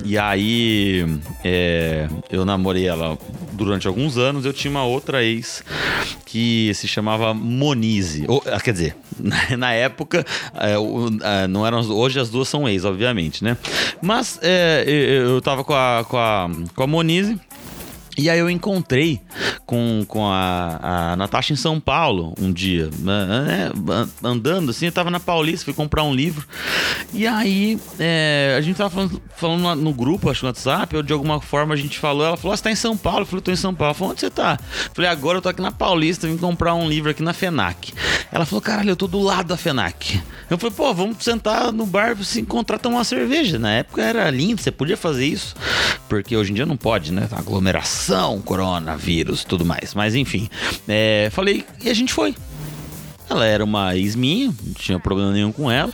E 0.07 0.17
aí 0.17 1.05
é, 1.43 2.09
eu 2.31 2.45
namorei 2.45 2.87
ela 2.87 3.19
durante 3.55 3.89
alguns 3.89 4.17
anos. 4.17 4.45
Eu 4.45 4.53
tinha 4.53 4.71
uma 4.71 4.85
outra 4.85 5.25
ex 5.25 5.65
que 6.25 6.71
se 6.75 6.87
chamava 6.87 7.35
Monize. 7.35 8.25
Ou, 8.29 8.41
ah, 8.47 8.61
quer 8.61 8.73
dizer, 8.73 8.97
na 9.59 9.73
época, 9.73 10.25
é, 10.55 11.47
não 11.49 11.67
eram. 11.67 11.81
Hoje 11.91 12.21
as 12.21 12.31
duas 12.31 12.49
são 12.49 12.69
ex, 12.69 12.85
obviamente, 12.85 13.43
né? 13.43 13.57
Mas 14.01 14.39
é, 14.43 14.85
eu 14.87 15.41
tava 15.41 15.65
com 15.65 15.75
a, 15.75 16.05
com 16.09 16.17
a, 16.17 16.49
com 16.73 16.83
a 16.85 16.87
Monize. 16.87 17.37
E 18.17 18.31
aí 18.31 18.39
eu 18.39 18.49
encontrei 18.49 19.21
com, 19.67 20.05
com 20.09 20.27
a, 20.27 21.13
a 21.13 21.17
Natasha 21.17 21.53
em 21.53 21.57
São 21.57 21.79
Paulo 21.79 22.33
um 22.41 22.51
dia, 22.51 22.89
né, 23.01 23.71
andando 24.23 24.71
assim, 24.71 24.87
eu 24.87 24.93
tava 24.93 25.11
na 25.11 25.21
Paulista, 25.21 25.67
fui 25.67 25.75
comprar 25.75 26.03
um 26.03 26.15
livro. 26.15 26.47
E 27.13 27.27
aí 27.27 27.79
é, 27.99 28.55
a 28.57 28.61
gente 28.63 28.77
tava 28.77 28.89
falando, 28.89 29.23
falando 29.37 29.75
no 29.83 29.93
grupo, 29.93 30.31
acho 30.31 30.45
no 30.45 30.49
WhatsApp, 30.49 30.97
ou 30.97 31.03
de 31.03 31.13
alguma 31.13 31.41
forma 31.41 31.75
a 31.75 31.77
gente 31.77 31.99
falou, 31.99 32.25
ela 32.25 32.37
falou, 32.39 32.55
ah, 32.55 32.57
você 32.57 32.63
tá 32.63 32.71
em 32.71 32.77
São 32.77 32.97
Paulo? 32.97 33.21
Eu 33.21 33.27
falei, 33.27 33.43
tô 33.43 33.51
em 33.51 33.57
São 33.57 33.75
Paulo. 33.75 33.89
Ela 33.91 33.95
falou, 33.95 34.13
onde 34.13 34.21
você 34.21 34.31
tá? 34.31 34.59
Eu 34.61 34.91
falei, 34.95 35.11
agora 35.11 35.39
eu 35.39 35.43
tô 35.43 35.49
aqui 35.49 35.61
na 35.61 35.73
Paulista, 35.73 36.27
vim 36.27 36.39
comprar 36.39 36.75
um 36.75 36.89
livro 36.89 37.11
aqui 37.11 37.23
na 37.23 37.35
FENAC. 37.35 37.93
Ela 38.33 38.47
falou, 38.47 38.63
caralho, 38.63 38.91
eu 38.91 38.97
tô 38.97 39.07
do 39.07 39.21
lado 39.21 39.49
da 39.49 39.57
FENAC. 39.57 40.23
Eu 40.49 40.57
falei, 40.57 40.75
pô, 40.75 40.95
vamos 40.95 41.23
sentar 41.23 41.73
no 41.73 41.85
bar 41.85 42.17
se 42.23 42.41
encontrar 42.41 42.79
tomar 42.79 42.99
uma 42.99 43.05
cerveja. 43.05 43.59
Na 43.59 43.73
época 43.73 44.03
era 44.03 44.31
lindo, 44.31 44.63
você 44.63 44.71
podia 44.71 44.97
fazer 44.97 45.27
isso, 45.27 45.55
porque 46.09 46.37
hoje 46.37 46.53
em 46.53 46.55
dia 46.55 46.65
não 46.65 46.77
pode, 46.77 47.13
né? 47.13 47.29
Aglomeração 47.33 48.06
vacinação, 48.07 48.41
coronavírus, 48.41 49.45
tudo 49.45 49.65
mais. 49.65 49.95
Mas 49.95 50.15
enfim, 50.15 50.49
é, 50.87 51.29
falei 51.33 51.65
e 51.83 51.91
a 51.91 51.95
gente 51.95 52.13
foi. 52.13 52.35
Ela 53.29 53.45
era 53.45 53.65
uma 53.65 53.97
ex 53.97 54.15
minha, 54.15 54.47
não 54.47 54.75
tinha 54.75 55.01
problema 55.01 55.33
nenhum 55.33 55.51
com 55.51 55.71
ela. 55.71 55.93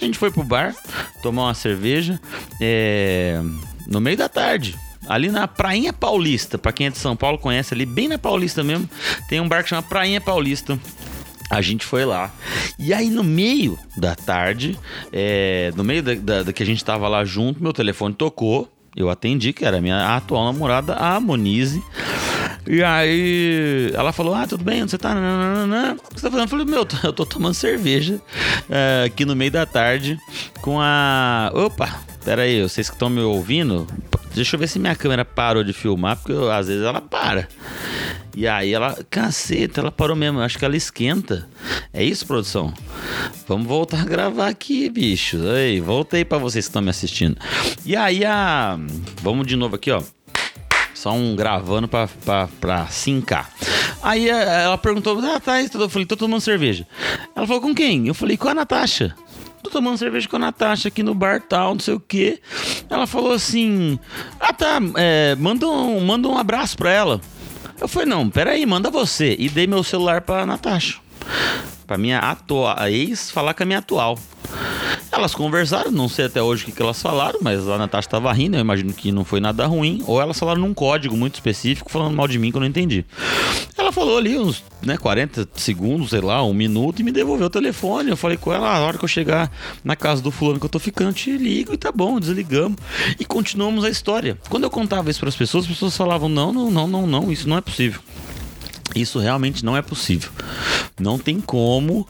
A 0.00 0.04
gente 0.04 0.18
foi 0.18 0.30
pro 0.30 0.42
bar 0.42 0.74
tomar 1.22 1.44
uma 1.44 1.54
cerveja 1.54 2.20
é, 2.60 3.40
no 3.86 4.00
meio 4.00 4.16
da 4.16 4.28
tarde. 4.28 4.76
Ali 5.06 5.28
na 5.28 5.46
Prainha 5.46 5.92
Paulista, 5.92 6.58
para 6.58 6.72
quem 6.72 6.86
é 6.86 6.90
de 6.90 6.98
São 6.98 7.14
Paulo 7.14 7.38
conhece 7.38 7.74
ali, 7.74 7.84
bem 7.84 8.08
na 8.08 8.18
Paulista 8.18 8.64
mesmo, 8.64 8.88
tem 9.28 9.38
um 9.38 9.46
bar 9.46 9.62
que 9.62 9.68
chama 9.68 9.82
Prainha 9.82 10.20
Paulista. 10.20 10.78
A 11.50 11.60
gente 11.60 11.84
foi 11.84 12.06
lá. 12.06 12.32
E 12.78 12.92
aí, 12.92 13.10
no 13.10 13.22
meio 13.22 13.78
da 13.98 14.16
tarde, 14.16 14.78
é, 15.12 15.70
no 15.76 15.84
meio 15.84 16.02
da, 16.02 16.14
da, 16.14 16.42
da, 16.44 16.52
que 16.52 16.62
a 16.62 16.66
gente 16.66 16.82
tava 16.82 17.06
lá 17.06 17.22
junto, 17.24 17.62
meu 17.62 17.72
telefone 17.72 18.14
tocou. 18.14 18.73
Eu 18.96 19.10
atendi, 19.10 19.52
que 19.52 19.64
era 19.64 19.80
minha 19.80 20.16
atual 20.16 20.44
namorada, 20.44 20.94
a 20.94 21.18
Monize. 21.18 21.82
E 22.66 22.82
aí 22.82 23.90
ela 23.94 24.12
falou: 24.12 24.34
Ah, 24.34 24.46
tudo 24.46 24.64
bem, 24.64 24.82
onde 24.82 24.90
você 24.90 24.98
tá? 24.98 25.12
O 25.12 26.14
que 26.14 26.20
você 26.20 26.22
tá 26.22 26.30
fazendo? 26.30 26.44
Eu 26.44 26.48
falei: 26.48 26.66
Meu, 26.66 26.86
eu 27.04 27.12
tô 27.12 27.26
tomando 27.26 27.54
cerveja 27.54 28.20
é, 28.70 29.04
aqui 29.06 29.24
no 29.24 29.36
meio 29.36 29.50
da 29.50 29.66
tarde 29.66 30.18
com 30.62 30.80
a. 30.80 31.50
Opa, 31.52 32.00
pera 32.24 32.42
aí, 32.42 32.62
vocês 32.62 32.88
que 32.88 32.94
estão 32.94 33.10
me 33.10 33.20
ouvindo, 33.20 33.86
deixa 34.34 34.56
eu 34.56 34.60
ver 34.60 34.68
se 34.68 34.78
minha 34.78 34.94
câmera 34.94 35.24
parou 35.24 35.62
de 35.62 35.72
filmar, 35.72 36.16
porque 36.16 36.32
eu, 36.32 36.50
às 36.50 36.68
vezes 36.68 36.82
ela 36.82 37.00
para. 37.00 37.48
E 38.34 38.48
aí 38.48 38.72
ela, 38.72 38.98
caceta, 39.08 39.80
ela 39.80 39.92
parou 39.92 40.16
mesmo. 40.16 40.40
Acho 40.40 40.58
que 40.58 40.64
ela 40.64 40.76
esquenta. 40.76 41.48
É 41.92 42.02
isso, 42.02 42.26
produção? 42.26 42.74
Vamos 43.46 43.66
voltar 43.66 44.00
a 44.00 44.04
gravar 44.04 44.48
aqui, 44.48 44.88
bicho. 44.90 45.38
Aí, 45.48 45.80
voltei 45.80 46.24
para 46.24 46.38
vocês 46.38 46.64
que 46.64 46.70
estão 46.70 46.82
me 46.82 46.90
assistindo. 46.90 47.36
E 47.84 47.94
aí 47.94 48.24
a. 48.24 48.78
Vamos 49.22 49.46
de 49.46 49.56
novo 49.56 49.76
aqui, 49.76 49.90
ó. 49.90 50.02
Só 50.94 51.12
um 51.12 51.36
gravando 51.36 51.86
pra, 51.86 52.08
pra, 52.24 52.48
pra. 52.60 52.88
Aí 54.02 54.28
ela 54.28 54.78
perguntou: 54.78 55.18
Ah, 55.20 55.38
tá, 55.38 55.62
eu 55.62 55.88
falei, 55.88 56.06
tô 56.06 56.16
tomando 56.16 56.40
cerveja. 56.40 56.86
Ela 57.36 57.46
falou, 57.46 57.62
com 57.62 57.74
quem? 57.74 58.08
Eu 58.08 58.14
falei, 58.14 58.36
com 58.36 58.48
a 58.48 58.54
Natasha 58.54 59.14
tô 59.64 59.70
tomando 59.70 59.96
cerveja 59.96 60.28
com 60.28 60.36
a 60.36 60.40
Natasha 60.40 60.88
aqui 60.88 61.02
no 61.02 61.14
bar 61.14 61.40
tal, 61.40 61.72
não 61.72 61.80
sei 61.80 61.94
o 61.94 62.00
que. 62.00 62.38
Ela 62.88 63.06
falou 63.06 63.32
assim: 63.32 63.98
Ah 64.38 64.52
tá, 64.52 64.78
é, 64.96 65.34
manda, 65.36 65.66
um, 65.66 66.00
manda 66.00 66.28
um 66.28 66.36
abraço 66.36 66.76
pra 66.76 66.92
ela. 66.92 67.20
Eu 67.80 67.88
falei, 67.88 68.08
não, 68.08 68.30
peraí, 68.30 68.64
manda 68.64 68.90
você. 68.90 69.36
E 69.38 69.48
dei 69.48 69.66
meu 69.66 69.82
celular 69.82 70.20
pra 70.20 70.46
Natasha. 70.46 70.98
Pra 71.86 71.98
minha 71.98 72.18
atual, 72.18 72.76
ex 72.88 73.30
falar 73.30 73.54
com 73.54 73.62
a 73.62 73.66
minha 73.66 73.78
atual. 73.78 74.18
Elas 75.14 75.32
conversaram, 75.32 75.92
não 75.92 76.08
sei 76.08 76.24
até 76.24 76.42
hoje 76.42 76.64
o 76.64 76.66
que, 76.66 76.72
que 76.72 76.82
elas 76.82 77.00
falaram, 77.00 77.38
mas 77.40 77.68
a 77.68 77.78
Natasha 77.78 78.08
tava 78.08 78.32
rindo, 78.32 78.56
eu 78.56 78.60
imagino 78.60 78.92
que 78.92 79.12
não 79.12 79.24
foi 79.24 79.38
nada 79.38 79.64
ruim. 79.64 80.02
Ou 80.06 80.20
elas 80.20 80.36
falaram 80.36 80.60
num 80.60 80.74
código 80.74 81.16
muito 81.16 81.34
específico, 81.34 81.90
falando 81.90 82.16
mal 82.16 82.26
de 82.26 82.36
mim 82.36 82.50
que 82.50 82.56
eu 82.56 82.60
não 82.60 82.66
entendi. 82.66 83.04
Ela 83.78 83.92
falou 83.92 84.18
ali 84.18 84.36
uns 84.36 84.64
né, 84.82 84.96
40 84.96 85.48
segundos, 85.54 86.10
sei 86.10 86.20
lá, 86.20 86.44
um 86.44 86.52
minuto, 86.52 87.00
e 87.00 87.04
me 87.04 87.12
devolveu 87.12 87.46
o 87.46 87.50
telefone. 87.50 88.10
Eu 88.10 88.16
falei 88.16 88.36
com 88.36 88.52
ela, 88.52 88.68
a 88.68 88.80
hora 88.80 88.98
que 88.98 89.04
eu 89.04 89.08
chegar 89.08 89.52
na 89.84 89.94
casa 89.94 90.20
do 90.20 90.32
fulano 90.32 90.58
que 90.58 90.66
eu 90.66 90.70
tô 90.70 90.80
ficando, 90.80 91.12
te 91.12 91.36
ligo 91.38 91.72
e 91.72 91.76
tá 91.76 91.92
bom, 91.92 92.18
desligamos. 92.18 92.76
E 93.18 93.24
continuamos 93.24 93.84
a 93.84 93.90
história. 93.90 94.36
Quando 94.48 94.64
eu 94.64 94.70
contava 94.70 95.10
isso 95.10 95.20
para 95.20 95.28
as 95.28 95.36
pessoas, 95.36 95.64
as 95.64 95.70
pessoas 95.70 95.96
falavam: 95.96 96.28
não, 96.28 96.52
não, 96.52 96.70
não, 96.72 96.88
não, 96.88 97.06
não, 97.06 97.30
isso 97.30 97.48
não 97.48 97.56
é 97.56 97.60
possível. 97.60 98.00
Isso 98.94 99.18
realmente 99.18 99.64
não 99.64 99.76
é 99.76 99.82
possível. 99.82 100.30
Não 100.98 101.18
tem 101.18 101.40
como. 101.40 102.06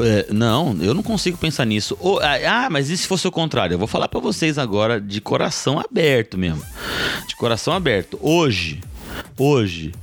É, 0.00 0.32
não, 0.32 0.76
eu 0.80 0.94
não 0.94 1.02
consigo 1.02 1.38
pensar 1.38 1.64
nisso. 1.64 1.96
Oh, 2.00 2.18
ah, 2.18 2.68
mas 2.70 2.90
e 2.90 2.96
se 2.96 3.06
fosse 3.06 3.28
o 3.28 3.30
contrário? 3.30 3.74
Eu 3.74 3.78
vou 3.78 3.86
falar 3.86 4.08
para 4.08 4.20
vocês 4.20 4.58
agora 4.58 5.00
de 5.00 5.20
coração 5.20 5.78
aberto 5.78 6.36
mesmo. 6.36 6.62
De 7.28 7.36
coração 7.36 7.72
aberto. 7.72 8.18
Hoje, 8.20 8.80
hoje, 9.38 9.94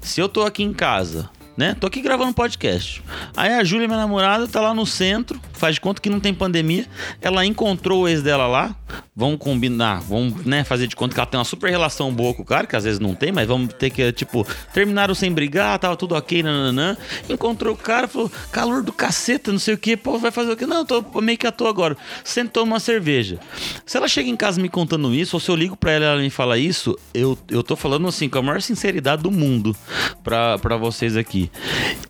se 0.00 0.20
eu 0.20 0.28
tô 0.28 0.42
aqui 0.42 0.62
em 0.62 0.72
casa 0.72 1.30
né? 1.56 1.76
Tô 1.78 1.86
aqui 1.86 2.00
gravando 2.00 2.32
podcast. 2.32 3.02
Aí 3.36 3.52
a 3.52 3.64
Júlia, 3.64 3.86
minha 3.86 3.98
namorada, 3.98 4.46
tá 4.48 4.60
lá 4.60 4.74
no 4.74 4.86
centro, 4.86 5.40
faz 5.52 5.74
de 5.74 5.80
conta 5.80 6.00
que 6.00 6.10
não 6.10 6.20
tem 6.20 6.32
pandemia. 6.32 6.86
Ela 7.20 7.44
encontrou 7.44 8.02
o 8.02 8.08
ex 8.08 8.22
dela 8.22 8.46
lá. 8.46 8.74
Vamos 9.14 9.38
combinar, 9.38 10.00
vamos, 10.00 10.44
né, 10.44 10.64
fazer 10.64 10.86
de 10.86 10.96
conta 10.96 11.14
que 11.14 11.20
ela 11.20 11.26
tem 11.26 11.38
uma 11.38 11.44
super 11.44 11.70
relação 11.70 12.12
boa 12.12 12.32
com 12.32 12.42
o 12.42 12.46
cara, 12.46 12.66
que 12.66 12.74
às 12.74 12.84
vezes 12.84 12.98
não 12.98 13.14
tem, 13.14 13.30
mas 13.30 13.46
vamos 13.46 13.72
ter 13.74 13.90
que, 13.90 14.10
tipo, 14.12 14.46
terminaram 14.72 15.14
sem 15.14 15.30
brigar, 15.30 15.78
tava 15.78 15.96
tudo 15.96 16.14
ok, 16.14 16.42
nananã. 16.42 16.96
Encontrou 17.28 17.74
o 17.74 17.76
cara, 17.76 18.08
falou, 18.08 18.30
calor 18.50 18.82
do 18.82 18.92
caceta, 18.92 19.52
não 19.52 19.58
sei 19.58 19.74
o 19.74 19.78
que, 19.78 19.98
pô, 19.98 20.18
vai 20.18 20.30
fazer 20.30 20.52
o 20.52 20.56
quê? 20.56 20.66
Não, 20.66 20.84
tô 20.84 21.02
meio 21.20 21.36
que 21.36 21.46
à 21.46 21.52
toa 21.52 21.68
agora. 21.68 21.96
Sentou 22.24 22.64
uma 22.64 22.80
cerveja. 22.80 23.38
Se 23.84 23.98
ela 23.98 24.08
chega 24.08 24.30
em 24.30 24.36
casa 24.36 24.60
me 24.60 24.68
contando 24.68 25.14
isso, 25.14 25.36
ou 25.36 25.40
se 25.40 25.50
eu 25.50 25.56
ligo 25.56 25.76
pra 25.76 25.92
ela 25.92 26.04
e 26.04 26.08
ela 26.08 26.20
me 26.20 26.30
fala 26.30 26.56
isso, 26.56 26.98
eu, 27.12 27.36
eu 27.50 27.62
tô 27.62 27.76
falando 27.76 28.08
assim, 28.08 28.28
com 28.28 28.38
a 28.38 28.42
maior 28.42 28.62
sinceridade 28.62 29.22
do 29.22 29.30
mundo 29.30 29.76
pra, 30.24 30.58
pra 30.58 30.76
vocês 30.76 31.16
aqui. 31.16 31.41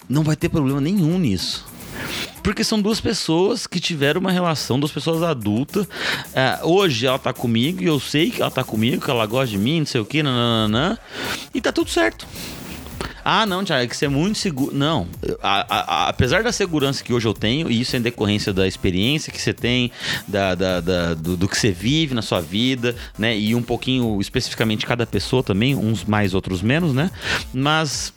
Não 0.08 0.22
vai 0.22 0.36
ter 0.36 0.48
problema 0.48 0.80
nenhum 0.80 1.18
nisso. 1.18 1.64
Porque 2.42 2.64
são 2.64 2.80
duas 2.82 3.00
pessoas 3.00 3.66
que 3.66 3.78
tiveram 3.78 4.20
uma 4.20 4.32
relação, 4.32 4.78
duas 4.78 4.90
pessoas 4.90 5.22
adultas. 5.22 5.86
É, 6.34 6.58
hoje 6.62 7.06
ela 7.06 7.18
tá 7.18 7.32
comigo 7.32 7.82
e 7.82 7.86
eu 7.86 8.00
sei 8.00 8.30
que 8.30 8.42
ela 8.42 8.50
tá 8.50 8.64
comigo, 8.64 9.04
que 9.04 9.10
ela 9.10 9.24
gosta 9.26 9.48
de 9.48 9.58
mim, 9.58 9.80
não 9.80 9.86
sei 9.86 10.00
o 10.00 10.04
que, 10.04 10.22
nananã. 10.22 10.98
E 11.54 11.60
tá 11.60 11.70
tudo 11.70 11.90
certo. 11.90 12.26
Ah, 13.24 13.46
não, 13.46 13.64
Thiago, 13.64 13.84
é 13.84 13.86
que 13.86 13.96
você 13.96 14.06
é 14.06 14.08
muito 14.08 14.38
seguro. 14.38 14.74
Não. 14.74 15.06
A, 15.40 15.60
a, 15.60 15.80
a, 15.80 16.08
apesar 16.08 16.42
da 16.42 16.50
segurança 16.50 17.04
que 17.04 17.12
hoje 17.12 17.28
eu 17.28 17.34
tenho, 17.34 17.70
e 17.70 17.80
isso 17.80 17.94
é 17.94 17.98
em 17.98 18.02
decorrência 18.02 18.52
da 18.52 18.66
experiência 18.66 19.32
que 19.32 19.40
você 19.40 19.52
tem, 19.52 19.92
da, 20.26 20.54
da, 20.54 20.80
da 20.80 21.14
do, 21.14 21.36
do, 21.36 21.48
que 21.48 21.56
você 21.56 21.70
vive 21.70 22.14
na 22.14 22.22
sua 22.22 22.40
vida, 22.40 22.96
né? 23.16 23.38
E 23.38 23.54
um 23.54 23.62
pouquinho 23.62 24.20
especificamente 24.20 24.84
cada 24.84 25.06
pessoa 25.06 25.42
também, 25.42 25.76
uns 25.76 26.04
mais, 26.04 26.34
outros 26.34 26.62
menos, 26.62 26.92
né? 26.92 27.10
Mas 27.54 28.12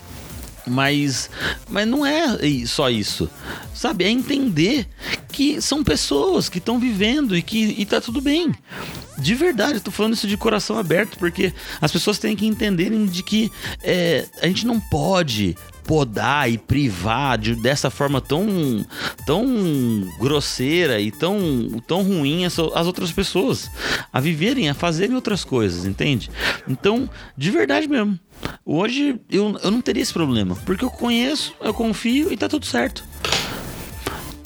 mas, 0.68 1.30
mas 1.70 1.88
não 1.88 2.06
é 2.06 2.38
só 2.66 2.90
isso, 2.90 3.30
sabe? 3.74 4.04
É 4.04 4.10
entender 4.10 4.88
que 5.32 5.62
são 5.62 5.84
pessoas 5.84 6.50
que 6.50 6.58
estão 6.58 6.80
vivendo 6.80 7.36
e 7.36 7.42
que 7.42 7.76
e 7.78 7.86
tá 7.86 8.02
tudo 8.02 8.22
bem. 8.22 8.54
De 9.18 9.34
verdade, 9.34 9.80
tô 9.80 9.92
falando 9.92 10.14
isso 10.14 10.28
de 10.28 10.36
coração 10.36 10.78
aberto, 10.78 11.18
porque 11.18 11.54
as 11.80 11.92
pessoas 11.92 12.20
têm 12.20 12.36
que 12.36 12.46
entenderem 12.46 13.06
de 13.06 13.24
que 13.24 13.52
é, 13.82 14.26
a 14.42 14.48
gente 14.48 14.66
não 14.66 14.80
pode 14.80 15.56
podar 15.86 16.52
e 16.52 16.58
privar 16.58 17.38
de, 17.38 17.56
dessa 17.56 17.90
forma 17.90 18.20
tão, 18.20 18.86
tão 19.26 19.46
grosseira 20.20 21.00
e 21.00 21.12
tão, 21.12 21.82
tão 21.88 22.02
ruim 22.02 22.44
as, 22.44 22.58
as 22.58 22.88
outras 22.88 23.12
pessoas 23.12 23.70
a 24.12 24.20
viverem, 24.20 24.70
a 24.70 24.74
fazerem 24.74 25.16
outras 25.16 25.44
coisas, 25.44 25.86
entende? 25.86 26.30
Então, 26.68 27.10
de 27.38 27.52
verdade 27.52 27.88
mesmo, 27.88 28.20
Hoje 28.66 29.20
eu, 29.30 29.58
eu 29.64 29.72
não 29.72 29.82
teria 29.82 30.02
esse 30.02 30.14
problema, 30.14 30.56
porque 30.66 30.84
eu 30.84 30.90
conheço, 30.90 31.54
eu 31.62 31.74
confio 31.74 32.32
e 32.32 32.38
tá 32.38 32.50
tudo 32.50 32.66
certo. 32.66 33.04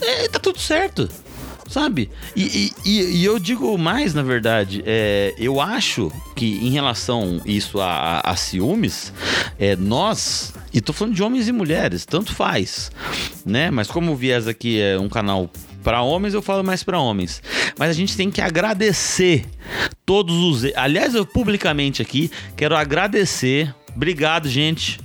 É, 0.02 0.28
tá 0.28 0.40
tudo 0.40 0.60
certo, 0.60 1.10
sabe? 1.70 2.10
E, 2.36 2.72
e, 2.86 2.92
e 3.18 3.26
eu 3.26 3.38
digo 3.38 3.78
mais, 3.78 4.14
na 4.14 4.24
verdade, 4.24 4.84
é, 4.86 5.34
eu 5.38 5.62
acho 5.62 6.12
que 6.36 6.46
em 6.46 6.70
relação 6.70 7.42
isso 7.46 7.80
a, 7.80 8.20
a, 8.20 8.32
a 8.32 8.36
ciúmes, 8.36 9.14
é, 9.58 9.76
nós, 9.76 10.54
e 10.74 10.82
tô 10.82 10.94
falando 10.94 11.16
de 11.16 11.24
homens 11.24 11.48
e 11.48 11.52
mulheres, 11.52 12.06
tanto 12.06 12.34
faz, 12.34 12.92
né? 13.46 13.70
Mas 13.70 13.88
como 13.88 14.12
o 14.12 14.16
Viés 14.16 14.48
aqui 14.48 14.80
é 14.80 15.00
um 15.00 15.10
canal 15.10 15.50
para 15.84 16.02
homens, 16.02 16.34
eu 16.34 16.42
falo 16.42 16.64
mais 16.64 16.84
para 16.84 17.00
homens. 17.00 17.42
Mas 17.78 17.90
a 17.90 17.94
gente 17.94 18.16
tem 18.16 18.30
que 18.30 18.42
agradecer 18.42 19.46
todos 20.06 20.36
os. 20.36 20.76
Aliás, 20.76 21.16
eu 21.16 21.26
publicamente 21.26 22.02
aqui 22.02 22.32
quero 22.56 22.76
agradecer 22.76 23.74
Obrigado, 23.96 24.48
gente. 24.48 25.00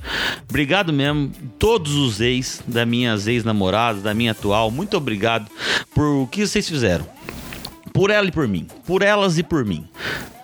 Obrigado 0.49 0.93
mesmo. 0.93 1.33
Todos 1.59 1.95
os 1.95 2.21
ex 2.21 2.63
da 2.67 2.87
minhas 2.87 3.27
ex-namoradas, 3.27 4.03
da 4.03 4.15
minha 4.15 4.33
atual, 4.33 4.71
muito 4.71 4.97
obrigado 4.97 5.51
por 5.95 6.05
o 6.05 6.27
que 6.27 6.47
vocês 6.47 6.69
fizeram. 6.69 7.07
Por 7.93 8.11
ela 8.11 8.27
e 8.29 8.33
por 8.33 8.47
mim. 8.47 8.67
Por 8.87 9.03
elas 9.03 9.39
e 9.39 9.43
por 9.43 9.65
mim. 9.65 9.89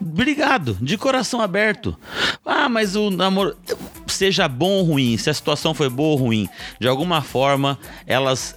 Obrigado, 0.01 0.79
de 0.81 0.97
coração 0.97 1.41
aberto. 1.41 1.97
Ah, 2.45 2.69
mas 2.69 2.97
o 2.97 3.11
namoro. 3.11 3.57
Seja 4.07 4.49
bom 4.49 4.71
ou 4.71 4.85
ruim, 4.85 5.17
se 5.17 5.31
a 5.31 5.35
situação 5.35 5.73
foi 5.73 5.89
boa 5.89 6.11
ou 6.11 6.17
ruim, 6.17 6.49
de 6.81 6.89
alguma 6.89 7.23
forma 7.23 7.79
elas 8.07 8.57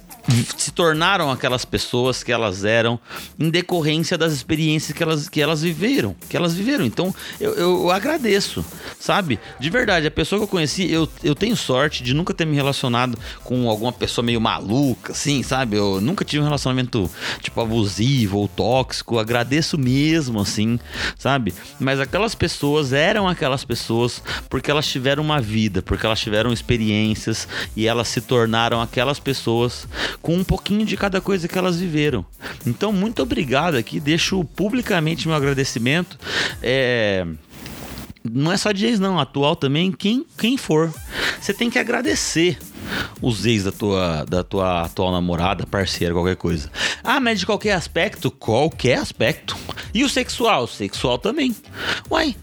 se 0.56 0.72
tornaram 0.72 1.30
aquelas 1.30 1.64
pessoas 1.64 2.22
que 2.22 2.32
elas 2.32 2.64
eram 2.64 2.98
em 3.38 3.50
decorrência 3.50 4.16
das 4.16 4.32
experiências 4.32 4.96
que 4.96 5.02
elas, 5.02 5.28
que 5.28 5.40
elas 5.40 5.62
viveram, 5.62 6.16
que 6.28 6.36
elas 6.36 6.54
viveram. 6.54 6.84
Então, 6.84 7.14
eu, 7.40 7.54
eu 7.54 7.90
agradeço, 7.90 8.64
sabe? 8.98 9.38
De 9.60 9.68
verdade, 9.68 10.06
a 10.06 10.10
pessoa 10.10 10.38
que 10.38 10.44
eu 10.44 10.48
conheci, 10.48 10.90
eu, 10.90 11.08
eu 11.22 11.34
tenho 11.34 11.56
sorte 11.56 12.02
de 12.02 12.14
nunca 12.14 12.32
ter 12.32 12.46
me 12.46 12.56
relacionado 12.56 13.18
com 13.42 13.68
alguma 13.68 13.92
pessoa 13.92 14.24
meio 14.24 14.40
maluca, 14.40 15.12
assim, 15.12 15.42
sabe? 15.42 15.76
Eu 15.76 16.00
nunca 16.00 16.24
tive 16.24 16.40
um 16.40 16.44
relacionamento, 16.44 17.10
tipo, 17.40 17.60
abusivo 17.60 18.38
ou 18.38 18.48
tóxico. 18.48 19.18
Agradeço 19.18 19.76
mesmo, 19.76 20.40
assim, 20.40 20.78
sabe? 21.18 21.52
Mas 21.78 22.00
aquelas 22.00 22.34
pessoas 22.34 22.92
eram 22.92 23.28
aquelas 23.28 23.64
pessoas 23.64 24.22
porque 24.48 24.70
elas 24.70 24.86
tiveram 24.86 25.22
uma 25.22 25.40
vida, 25.40 25.82
porque 25.82 26.06
elas 26.06 26.20
tiveram 26.20 26.52
experiências 26.52 27.46
e 27.76 27.86
elas 27.86 28.08
se 28.08 28.20
tornaram 28.20 28.80
aquelas 28.80 29.18
pessoas 29.18 29.86
com 30.20 30.34
um 30.34 30.44
pouquinho 30.44 30.84
de 30.84 30.96
cada 30.96 31.20
coisa 31.20 31.48
que 31.48 31.56
elas 31.58 31.78
viveram. 31.78 32.24
Então, 32.66 32.92
muito 32.92 33.22
obrigado 33.22 33.76
aqui, 33.76 34.00
deixo 34.00 34.44
publicamente 34.44 35.26
meu 35.26 35.36
agradecimento. 35.36 36.18
É 36.62 37.26
não 38.24 38.50
é 38.50 38.56
só 38.56 38.72
de 38.72 38.86
ex 38.86 38.98
não, 38.98 39.18
atual 39.18 39.54
também, 39.54 39.92
quem, 39.92 40.24
quem 40.38 40.56
for. 40.56 40.90
Você 41.38 41.52
tem 41.52 41.68
que 41.68 41.78
agradecer 41.78 42.58
os 43.20 43.44
ex 43.44 43.64
da 43.64 43.72
tua, 43.72 44.24
da 44.24 44.42
tua 44.42 44.84
atual 44.86 45.12
namorada, 45.12 45.66
parceira, 45.66 46.14
qualquer 46.14 46.36
coisa. 46.36 46.70
Ah, 47.02 47.20
mas 47.20 47.40
de 47.40 47.46
qualquer 47.46 47.72
aspecto? 47.72 48.30
Qualquer 48.30 48.98
aspecto. 48.98 49.54
E 49.92 50.02
o 50.02 50.08
sexual? 50.08 50.66
Sexual 50.66 51.18
também. 51.18 51.54
Uai, 52.10 52.34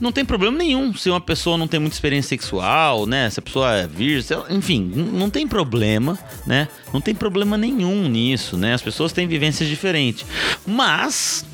não 0.00 0.12
tem 0.12 0.24
problema 0.24 0.56
nenhum 0.56 0.94
se 0.94 1.10
uma 1.10 1.20
pessoa 1.20 1.56
não 1.56 1.66
tem 1.66 1.80
muita 1.80 1.94
experiência 1.94 2.28
sexual, 2.28 3.06
né? 3.06 3.28
Se 3.30 3.40
a 3.40 3.42
pessoa 3.42 3.72
é 3.72 3.86
virgem, 3.86 4.38
enfim, 4.50 4.80
não 5.12 5.28
tem 5.28 5.46
problema, 5.46 6.18
né? 6.46 6.68
Não 6.92 7.00
tem 7.00 7.14
problema 7.14 7.56
nenhum 7.56 8.08
nisso, 8.08 8.56
né? 8.56 8.74
As 8.74 8.82
pessoas 8.82 9.12
têm 9.12 9.26
vivências 9.26 9.68
diferentes. 9.68 10.24
Mas 10.66 11.44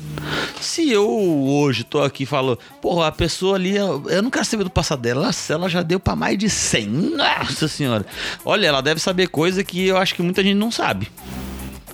se 0.61 0.89
eu 0.89 1.09
hoje 1.09 1.83
tô 1.83 2.01
aqui 2.01 2.23
e 2.23 2.25
falo, 2.25 2.57
porra, 2.81 3.07
a 3.07 3.11
pessoa 3.11 3.55
ali, 3.55 3.75
eu 3.75 4.21
não 4.21 4.29
quero 4.29 4.45
saber 4.45 4.63
do 4.63 4.69
passado 4.69 5.01
dela, 5.01 5.29
ela 5.49 5.69
já 5.69 5.81
deu 5.81 5.99
para 5.99 6.15
mais 6.15 6.37
de 6.37 6.49
100. 6.49 6.87
Nossa 6.87 7.67
senhora. 7.67 8.05
Olha, 8.43 8.67
ela 8.67 8.81
deve 8.81 8.99
saber 8.99 9.27
coisa 9.27 9.63
que 9.63 9.87
eu 9.87 9.97
acho 9.97 10.15
que 10.15 10.21
muita 10.21 10.43
gente 10.43 10.55
não 10.55 10.71
sabe. 10.71 11.09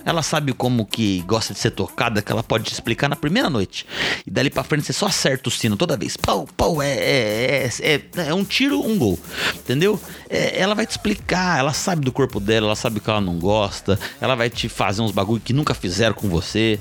Ela 0.04 0.22
sabe 0.22 0.52
como 0.52 0.84
que 0.86 1.20
gosta 1.22 1.52
de 1.52 1.60
ser 1.60 1.70
tocada, 1.70 2.22
que 2.22 2.32
ela 2.32 2.42
pode 2.42 2.64
te 2.64 2.72
explicar 2.72 3.08
na 3.08 3.16
primeira 3.16 3.48
noite. 3.48 3.86
E 4.26 4.30
dali 4.30 4.50
pra 4.50 4.64
frente 4.64 4.84
você 4.84 4.92
só 4.92 5.06
acerta 5.06 5.48
o 5.48 5.52
sino 5.52 5.76
toda 5.76 5.96
vez. 5.96 6.16
Pau, 6.16 6.48
pau, 6.56 6.82
é, 6.82 6.92
é, 6.92 7.70
é, 7.80 7.94
é, 7.94 8.28
é 8.28 8.34
um 8.34 8.44
tiro, 8.44 8.80
um 8.80 8.98
gol. 8.98 9.18
Entendeu? 9.54 10.00
É, 10.28 10.60
ela 10.60 10.74
vai 10.74 10.86
te 10.86 10.90
explicar, 10.90 11.58
ela 11.58 11.72
sabe 11.72 12.04
do 12.04 12.12
corpo 12.12 12.40
dela, 12.40 12.66
ela 12.66 12.76
sabe 12.76 13.00
que 13.00 13.08
ela 13.08 13.20
não 13.20 13.38
gosta, 13.38 13.98
ela 14.20 14.34
vai 14.34 14.50
te 14.50 14.68
fazer 14.68 15.02
uns 15.02 15.12
bagulho 15.12 15.40
que 15.40 15.52
nunca 15.52 15.74
fizeram 15.74 16.14
com 16.14 16.28
você. 16.28 16.78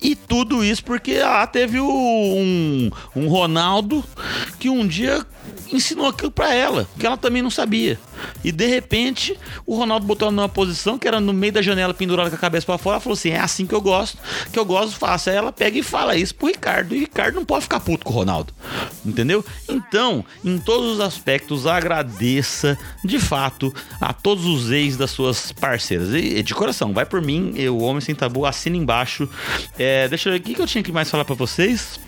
E 0.00 0.14
tudo 0.14 0.64
isso 0.64 0.84
porque 0.84 1.12
ela 1.12 1.46
teve 1.46 1.80
um, 1.80 2.90
um 3.14 3.28
Ronaldo 3.28 4.04
que 4.58 4.68
um 4.68 4.86
dia 4.86 5.24
ensinou 5.72 6.06
aquilo 6.06 6.30
para 6.30 6.54
ela, 6.54 6.88
que 6.98 7.06
ela 7.06 7.16
também 7.16 7.42
não 7.42 7.50
sabia. 7.50 7.98
E 8.42 8.52
de 8.52 8.66
repente, 8.66 9.38
o 9.66 9.76
Ronaldo 9.76 10.06
botou 10.06 10.26
ela 10.28 10.34
numa 10.34 10.48
posição 10.48 10.98
que 10.98 11.08
era 11.08 11.20
no 11.20 11.32
meio 11.32 11.52
da 11.52 11.62
janela 11.62 11.92
pendurada 11.92 12.30
com 12.30 12.36
a 12.36 12.38
cabeça 12.38 12.66
para 12.66 12.78
fora. 12.78 12.94
Ela 12.94 13.00
falou 13.00 13.14
assim: 13.14 13.30
é 13.30 13.40
assim 13.40 13.66
que 13.66 13.74
eu 13.74 13.80
gosto, 13.80 14.18
que 14.52 14.58
eu 14.58 14.64
gosto, 14.64 14.96
faço. 14.96 15.30
Aí 15.30 15.36
ela 15.36 15.52
pega 15.52 15.78
e 15.78 15.82
fala 15.82 16.16
isso 16.16 16.34
pro 16.34 16.48
Ricardo. 16.48 16.94
E 16.94 16.98
o 16.98 17.00
Ricardo 17.00 17.34
não 17.34 17.44
pode 17.44 17.62
ficar 17.62 17.80
puto 17.80 18.04
com 18.04 18.12
o 18.12 18.16
Ronaldo. 18.16 18.52
Entendeu? 19.04 19.44
Então, 19.68 20.24
em 20.44 20.58
todos 20.58 20.94
os 20.94 21.00
aspectos, 21.00 21.66
agradeça 21.66 22.78
de 23.04 23.18
fato 23.18 23.74
a 24.00 24.12
todos 24.12 24.44
os 24.46 24.70
ex 24.70 24.96
das 24.96 25.10
suas 25.10 25.52
parceiras. 25.52 26.12
E 26.14 26.42
de 26.42 26.54
coração, 26.54 26.92
vai 26.92 27.04
por 27.04 27.20
mim, 27.20 27.52
eu, 27.56 27.78
Homem 27.78 28.00
Sem 28.00 28.14
Tabu, 28.14 28.46
assina 28.46 28.76
embaixo. 28.76 29.28
É, 29.78 30.08
deixa 30.08 30.28
eu 30.28 30.32
ver 30.32 30.38
o 30.38 30.42
que 30.42 30.60
eu 30.60 30.66
tinha 30.66 30.82
que 30.82 30.92
mais 30.92 31.10
falar 31.10 31.24
para 31.24 31.34
vocês. 31.34 31.98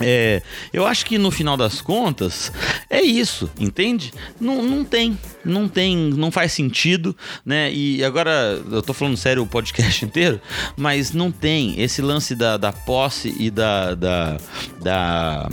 É, 0.00 0.42
eu 0.72 0.86
acho 0.86 1.04
que 1.04 1.18
no 1.18 1.30
final 1.30 1.56
das 1.56 1.80
contas 1.80 2.52
é 2.88 3.02
isso, 3.02 3.50
entende? 3.58 4.12
Não, 4.40 4.62
não 4.62 4.84
tem, 4.84 5.18
não 5.44 5.68
tem, 5.68 5.96
não 5.96 6.30
faz 6.30 6.52
sentido, 6.52 7.16
né? 7.44 7.72
E 7.72 8.04
agora 8.04 8.62
eu 8.70 8.82
tô 8.82 8.92
falando 8.92 9.16
sério 9.16 9.42
o 9.42 9.46
podcast 9.46 10.04
inteiro, 10.06 10.40
mas 10.76 11.12
não 11.12 11.30
tem 11.32 11.80
esse 11.80 12.00
lance 12.00 12.34
da, 12.34 12.56
da 12.56 12.72
posse 12.72 13.34
e 13.38 13.50
da, 13.50 13.94
da, 13.94 14.36
da 14.80 15.48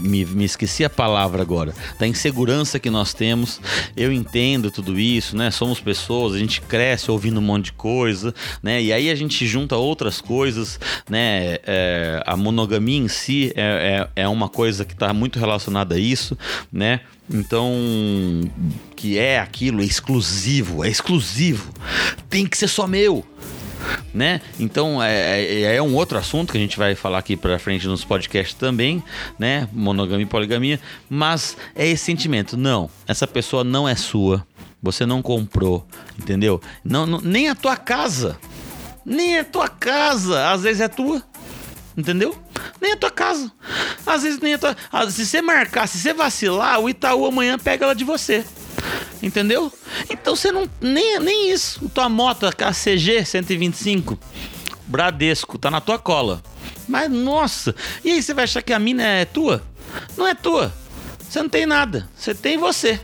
me, 0.00 0.24
me, 0.24 0.44
esqueci 0.44 0.84
a 0.84 0.90
palavra 0.90 1.42
agora, 1.42 1.74
da 1.98 2.06
insegurança 2.06 2.78
que 2.78 2.90
nós 2.90 3.14
temos. 3.14 3.60
Eu 3.96 4.12
entendo 4.12 4.70
tudo 4.70 4.98
isso, 4.98 5.36
né? 5.36 5.50
Somos 5.50 5.80
pessoas, 5.80 6.34
a 6.34 6.38
gente 6.38 6.60
cresce 6.60 7.10
ouvindo 7.10 7.38
um 7.38 7.42
monte 7.42 7.66
de 7.66 7.72
coisa, 7.72 8.34
né? 8.62 8.82
E 8.82 8.92
aí 8.92 9.10
a 9.10 9.14
gente 9.14 9.46
junta 9.46 9.76
outras 9.76 10.20
coisas, 10.20 10.80
né? 11.08 11.58
É, 11.64 12.22
a 12.26 12.36
monogamia 12.36 12.98
em 12.98 13.08
si 13.08 13.52
é, 13.54 14.08
é, 14.16 14.22
é 14.22 14.28
uma 14.28 14.48
coisa 14.48 14.84
que 14.84 14.92
está 14.92 15.12
muito 15.12 15.38
relacionada 15.38 15.94
a 15.94 15.98
isso, 15.98 16.36
né? 16.72 17.00
Então, 17.28 17.72
que 18.94 19.18
é 19.18 19.40
aquilo, 19.40 19.82
é 19.82 19.84
exclusivo, 19.84 20.84
é 20.84 20.88
exclusivo. 20.88 21.72
Tem 22.28 22.46
que 22.46 22.56
ser 22.56 22.68
só 22.68 22.86
meu 22.86 23.24
né? 24.12 24.40
Então 24.58 25.02
é, 25.02 25.42
é, 25.42 25.76
é, 25.76 25.82
um 25.82 25.94
outro 25.94 26.18
assunto 26.18 26.52
que 26.52 26.58
a 26.58 26.60
gente 26.60 26.78
vai 26.78 26.94
falar 26.94 27.18
aqui 27.18 27.36
para 27.36 27.58
frente 27.58 27.86
nos 27.86 28.04
podcasts 28.04 28.54
também, 28.54 29.02
né? 29.38 29.68
Monogamia 29.72 30.24
e 30.24 30.28
poligamia, 30.28 30.80
mas 31.08 31.56
é 31.74 31.86
esse 31.86 32.04
sentimento, 32.04 32.56
não, 32.56 32.90
essa 33.06 33.26
pessoa 33.26 33.62
não 33.64 33.88
é 33.88 33.94
sua, 33.94 34.46
você 34.82 35.04
não 35.04 35.22
comprou, 35.22 35.86
entendeu? 36.18 36.60
Não, 36.84 37.06
não 37.06 37.20
nem 37.20 37.48
a 37.48 37.54
tua 37.54 37.76
casa, 37.76 38.38
nem 39.04 39.38
a 39.38 39.44
tua 39.44 39.68
casa, 39.68 40.50
às 40.50 40.62
vezes 40.62 40.80
é 40.80 40.88
tua. 40.88 41.22
Entendeu? 41.96 42.36
Nem 42.78 42.92
a 42.92 42.96
tua 42.96 43.10
casa. 43.10 43.50
Às 44.04 44.22
vezes 44.22 44.38
nem 44.38 44.52
a 44.52 44.58
tua. 44.58 44.76
Se 45.10 45.24
você 45.24 45.40
marcar, 45.40 45.86
se 45.86 45.96
você 45.98 46.12
vacilar, 46.12 46.78
o 46.78 46.90
Itaú 46.90 47.24
amanhã 47.24 47.58
pega 47.58 47.86
ela 47.86 47.94
de 47.94 48.04
você. 48.04 48.44
Entendeu? 49.22 49.72
Então 50.10 50.36
você 50.36 50.52
não. 50.52 50.68
Nem, 50.80 51.18
nem 51.20 51.50
isso. 51.50 51.88
Tua 51.88 52.08
moto, 52.08 52.46
KCG 52.54 53.24
125, 53.24 54.18
Bradesco, 54.86 55.58
tá 55.58 55.70
na 55.70 55.80
tua 55.80 55.98
cola. 55.98 56.42
Mas 56.86 57.10
nossa, 57.10 57.74
e 58.04 58.12
aí 58.12 58.22
você 58.22 58.32
vai 58.32 58.44
achar 58.44 58.62
que 58.62 58.72
a 58.72 58.78
mina 58.78 59.02
é 59.02 59.24
tua? 59.24 59.62
Não 60.16 60.26
é 60.26 60.34
tua. 60.34 60.72
Você 61.28 61.42
não 61.42 61.48
tem 61.48 61.66
nada. 61.66 62.08
Você 62.14 62.34
tem 62.34 62.56
você. 62.56 63.00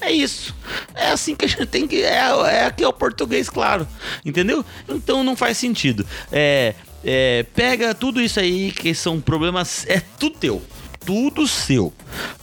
É 0.00 0.12
isso. 0.12 0.54
É 0.94 1.08
assim 1.08 1.34
que 1.34 1.44
a 1.44 1.48
gente 1.48 1.66
tem 1.66 1.88
que. 1.88 2.02
É, 2.02 2.18
é 2.46 2.66
aqui 2.66 2.84
é 2.84 2.88
o 2.88 2.92
português, 2.92 3.48
claro. 3.48 3.86
Entendeu? 4.24 4.64
Então 4.88 5.24
não 5.24 5.34
faz 5.34 5.56
sentido. 5.58 6.06
É, 6.30 6.74
é, 7.02 7.44
pega 7.54 7.94
tudo 7.94 8.20
isso 8.20 8.38
aí 8.38 8.70
que 8.70 8.94
são 8.94 9.20
problemas. 9.20 9.84
É 9.88 10.00
tudo 10.18 10.38
teu 10.38 10.62
tudo 11.04 11.46
seu. 11.46 11.92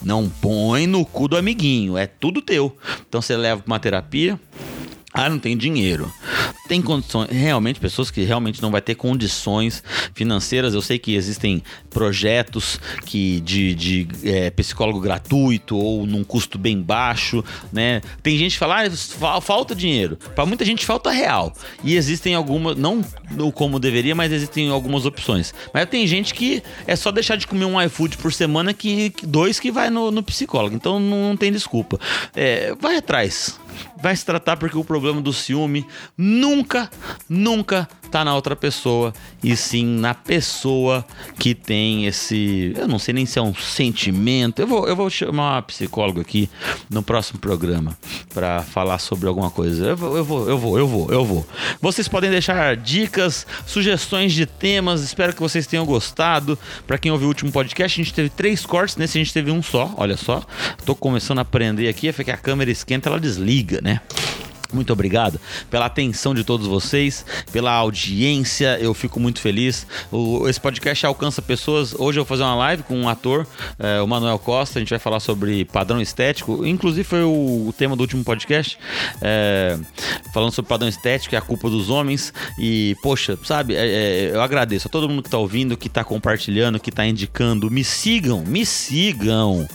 Não 0.01 0.29
põe 0.29 0.87
no 0.87 1.05
cu 1.05 1.27
do 1.27 1.37
amiguinho, 1.37 1.97
é 1.97 2.07
tudo 2.07 2.41
teu. 2.41 2.75
Então 3.07 3.21
você 3.21 3.35
leva 3.35 3.61
pra 3.61 3.71
uma 3.71 3.79
terapia, 3.79 4.39
ah, 5.13 5.29
não 5.29 5.39
tem 5.39 5.57
dinheiro. 5.57 6.11
Tem 6.69 6.81
condições, 6.81 7.29
realmente, 7.29 7.81
pessoas 7.81 8.09
que 8.09 8.23
realmente 8.23 8.61
não 8.61 8.71
vai 8.71 8.81
ter 8.81 8.95
condições 8.95 9.83
financeiras. 10.13 10.73
Eu 10.73 10.81
sei 10.81 10.97
que 10.97 11.15
existem 11.15 11.61
projetos 11.89 12.79
que 13.05 13.41
de, 13.41 13.75
de 13.75 14.07
é, 14.23 14.49
psicólogo 14.51 15.01
gratuito 15.01 15.75
ou 15.75 16.05
num 16.05 16.23
custo 16.23 16.57
bem 16.57 16.81
baixo, 16.81 17.43
né? 17.73 18.01
Tem 18.23 18.37
gente 18.37 18.53
que 18.53 18.59
fala, 18.59 18.83
ah, 18.83 19.41
falta 19.41 19.75
dinheiro. 19.75 20.17
Para 20.33 20.45
muita 20.45 20.63
gente 20.63 20.85
falta 20.85 21.11
real. 21.11 21.53
E 21.83 21.95
existem 21.95 22.33
algumas, 22.33 22.77
não 22.77 23.03
como 23.53 23.79
deveria, 23.79 24.15
mas 24.15 24.31
existem 24.31 24.69
algumas 24.69 25.05
opções. 25.05 25.53
Mas 25.73 25.89
tem 25.89 26.07
gente 26.07 26.33
que 26.33 26.63
é 26.87 26.95
só 26.95 27.11
deixar 27.11 27.35
de 27.35 27.47
comer 27.47 27.65
um 27.65 27.81
iFood 27.81 28.15
por 28.17 28.31
semana 28.31 28.73
que 28.73 29.13
dois 29.23 29.59
que 29.59 29.71
vai 29.71 29.89
no, 29.89 30.09
no 30.09 30.23
psicólogo. 30.23 30.73
Então 30.73 31.01
não 31.01 31.35
tem 31.35 31.51
desculpa. 31.51 31.99
É, 32.33 32.73
vai 32.79 32.95
atrás 32.95 33.59
vai 34.01 34.15
se 34.15 34.25
tratar 34.25 34.57
porque 34.57 34.77
o 34.77 34.83
problema 34.83 35.21
do 35.21 35.33
ciúme 35.33 35.85
nunca, 36.17 36.89
nunca 37.29 37.87
tá 38.11 38.25
na 38.25 38.35
outra 38.35 38.55
pessoa 38.55 39.13
e 39.43 39.55
sim 39.55 39.85
na 39.85 40.13
pessoa 40.13 41.05
que 41.39 41.55
tem 41.55 42.05
esse, 42.05 42.73
eu 42.77 42.87
não 42.87 42.99
sei 42.99 43.13
nem 43.13 43.25
se 43.25 43.39
é 43.39 43.41
um 43.41 43.55
sentimento. 43.55 44.61
Eu 44.61 44.67
vou, 44.67 44.87
eu 44.87 44.95
vou 44.95 45.09
chamar 45.09 45.55
uma 45.55 45.61
psicóloga 45.61 46.21
aqui 46.21 46.49
no 46.89 47.01
próximo 47.01 47.39
programa 47.39 47.97
para 48.33 48.61
falar 48.61 48.99
sobre 48.99 49.27
alguma 49.27 49.49
coisa. 49.49 49.87
Eu 49.87 49.97
vou, 49.97 50.17
eu 50.17 50.25
vou, 50.25 50.49
eu 50.49 50.57
vou, 50.57 50.77
eu 50.77 50.87
vou, 50.87 51.11
eu 51.11 51.25
vou. 51.25 51.47
Vocês 51.81 52.07
podem 52.07 52.29
deixar 52.29 52.75
dicas, 52.75 53.47
sugestões 53.65 54.33
de 54.33 54.45
temas. 54.45 55.01
Espero 55.01 55.33
que 55.33 55.39
vocês 55.39 55.65
tenham 55.65 55.85
gostado. 55.85 56.59
Para 56.85 56.97
quem 56.97 57.11
ouviu 57.11 57.27
o 57.27 57.29
último 57.29 57.51
podcast, 57.51 57.99
a 57.99 58.03
gente 58.03 58.13
teve 58.13 58.29
três 58.29 58.65
cortes, 58.65 58.97
nesse 58.97 59.17
a 59.17 59.23
gente 59.23 59.33
teve 59.33 59.51
um 59.51 59.63
só. 59.63 59.93
Olha 59.97 60.17
só, 60.17 60.43
tô 60.85 60.93
começando 60.93 61.39
a 61.39 61.41
aprender 61.41 61.87
aqui, 61.87 62.07
é 62.07 62.13
que 62.13 62.31
a 62.31 62.37
câmera 62.37 62.69
esquenta, 62.69 63.09
ela 63.09 63.19
desliga, 63.19 63.79
né? 63.81 64.01
Muito 64.75 64.91
obrigado 64.93 65.39
pela 65.69 65.85
atenção 65.85 66.33
de 66.33 66.43
todos 66.43 66.67
vocês, 66.67 67.25
pela 67.51 67.71
audiência. 67.71 68.77
Eu 68.79 68.93
fico 68.93 69.19
muito 69.19 69.39
feliz. 69.39 69.85
O, 70.11 70.47
esse 70.47 70.59
podcast 70.59 71.05
alcança 71.05 71.41
pessoas. 71.41 71.93
Hoje 71.93 72.19
eu 72.19 72.23
vou 72.23 72.29
fazer 72.29 72.43
uma 72.43 72.55
live 72.55 72.83
com 72.83 72.95
um 72.95 73.09
ator, 73.09 73.45
é, 73.77 74.01
o 74.01 74.07
Manuel 74.07 74.39
Costa. 74.39 74.79
A 74.79 74.81
gente 74.81 74.89
vai 74.89 74.99
falar 74.99 75.19
sobre 75.19 75.65
padrão 75.65 76.01
estético. 76.01 76.65
Inclusive 76.65 77.03
foi 77.03 77.23
o, 77.23 77.67
o 77.67 77.73
tema 77.77 77.95
do 77.95 78.01
último 78.01 78.23
podcast, 78.23 78.77
é, 79.21 79.77
falando 80.33 80.51
sobre 80.51 80.69
padrão 80.69 80.89
estético 80.89 81.35
e 81.35 81.37
a 81.37 81.41
culpa 81.41 81.69
dos 81.69 81.89
homens. 81.89 82.33
E 82.59 82.95
poxa, 83.01 83.37
sabe? 83.43 83.75
É, 83.75 84.31
eu 84.33 84.41
agradeço 84.41 84.87
a 84.87 84.91
todo 84.91 85.07
mundo 85.09 85.21
que 85.21 85.27
está 85.27 85.37
ouvindo, 85.37 85.77
que 85.77 85.87
está 85.87 86.03
compartilhando, 86.03 86.79
que 86.79 86.89
está 86.89 87.05
indicando. 87.05 87.69
Me 87.69 87.83
sigam, 87.83 88.43
me 88.45 88.65
sigam 88.65 89.67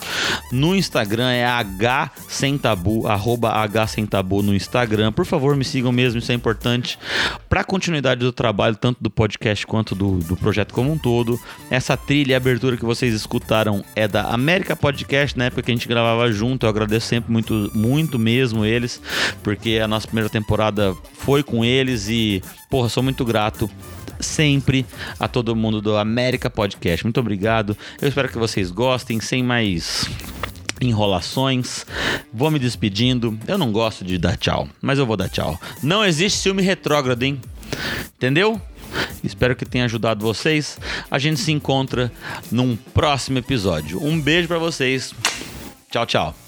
no 0.52 0.74
Instagram 0.74 1.30
é 1.30 1.44
h 1.44 2.10
sem 2.28 2.56
tabu, 2.56 3.06
arroba 3.06 3.50
h 3.50 3.86
sem 3.86 4.06
tabu 4.06 4.42
no 4.42 4.54
Instagram. 4.54 4.85
Instagram. 4.86 5.12
Por 5.12 5.26
favor, 5.26 5.56
me 5.56 5.64
sigam 5.64 5.90
mesmo, 5.90 6.18
isso 6.18 6.30
é 6.30 6.34
importante 6.34 6.98
para 7.48 7.60
a 7.60 7.64
continuidade 7.64 8.20
do 8.20 8.32
trabalho, 8.32 8.76
tanto 8.76 9.02
do 9.02 9.10
podcast 9.10 9.66
quanto 9.66 9.94
do, 9.94 10.18
do 10.18 10.36
projeto 10.36 10.72
como 10.72 10.92
um 10.92 10.98
todo. 10.98 11.38
Essa 11.70 11.96
trilha 11.96 12.32
e 12.32 12.34
abertura 12.34 12.76
que 12.76 12.84
vocês 12.84 13.12
escutaram 13.12 13.84
é 13.94 14.06
da 14.06 14.30
América 14.30 14.76
Podcast, 14.76 15.36
na 15.36 15.46
época 15.46 15.62
que 15.62 15.70
a 15.70 15.74
gente 15.74 15.88
gravava 15.88 16.30
junto. 16.30 16.64
Eu 16.64 16.70
agradeço 16.70 17.08
sempre 17.08 17.32
muito, 17.32 17.70
muito 17.74 18.18
mesmo 18.18 18.64
eles, 18.64 19.00
porque 19.42 19.80
a 19.82 19.88
nossa 19.88 20.06
primeira 20.06 20.30
temporada 20.30 20.94
foi 21.14 21.42
com 21.42 21.64
eles 21.64 22.08
e, 22.08 22.42
porra, 22.70 22.88
sou 22.88 23.02
muito 23.02 23.24
grato 23.24 23.68
sempre 24.20 24.86
a 25.18 25.28
todo 25.28 25.54
mundo 25.54 25.82
do 25.82 25.96
América 25.96 26.48
Podcast. 26.48 27.04
Muito 27.04 27.20
obrigado. 27.20 27.76
Eu 28.00 28.08
espero 28.08 28.28
que 28.28 28.38
vocês 28.38 28.70
gostem. 28.70 29.20
Sem 29.20 29.42
mais 29.42 30.08
enrolações. 30.80 31.86
Vou 32.32 32.50
me 32.50 32.58
despedindo. 32.58 33.38
Eu 33.46 33.58
não 33.58 33.72
gosto 33.72 34.04
de 34.04 34.18
dar 34.18 34.36
tchau, 34.36 34.68
mas 34.80 34.98
eu 34.98 35.06
vou 35.06 35.16
dar 35.16 35.28
tchau. 35.28 35.60
Não 35.82 36.04
existe 36.04 36.38
ciúme 36.38 36.62
retrógrado, 36.62 37.22
hein? 37.22 37.40
Entendeu? 38.16 38.60
Espero 39.22 39.56
que 39.56 39.66
tenha 39.66 39.84
ajudado 39.84 40.24
vocês. 40.24 40.78
A 41.10 41.18
gente 41.18 41.40
se 41.40 41.52
encontra 41.52 42.12
num 42.50 42.76
próximo 42.76 43.38
episódio. 43.38 44.02
Um 44.02 44.20
beijo 44.20 44.48
para 44.48 44.58
vocês. 44.58 45.14
Tchau, 45.90 46.06
tchau. 46.06 46.45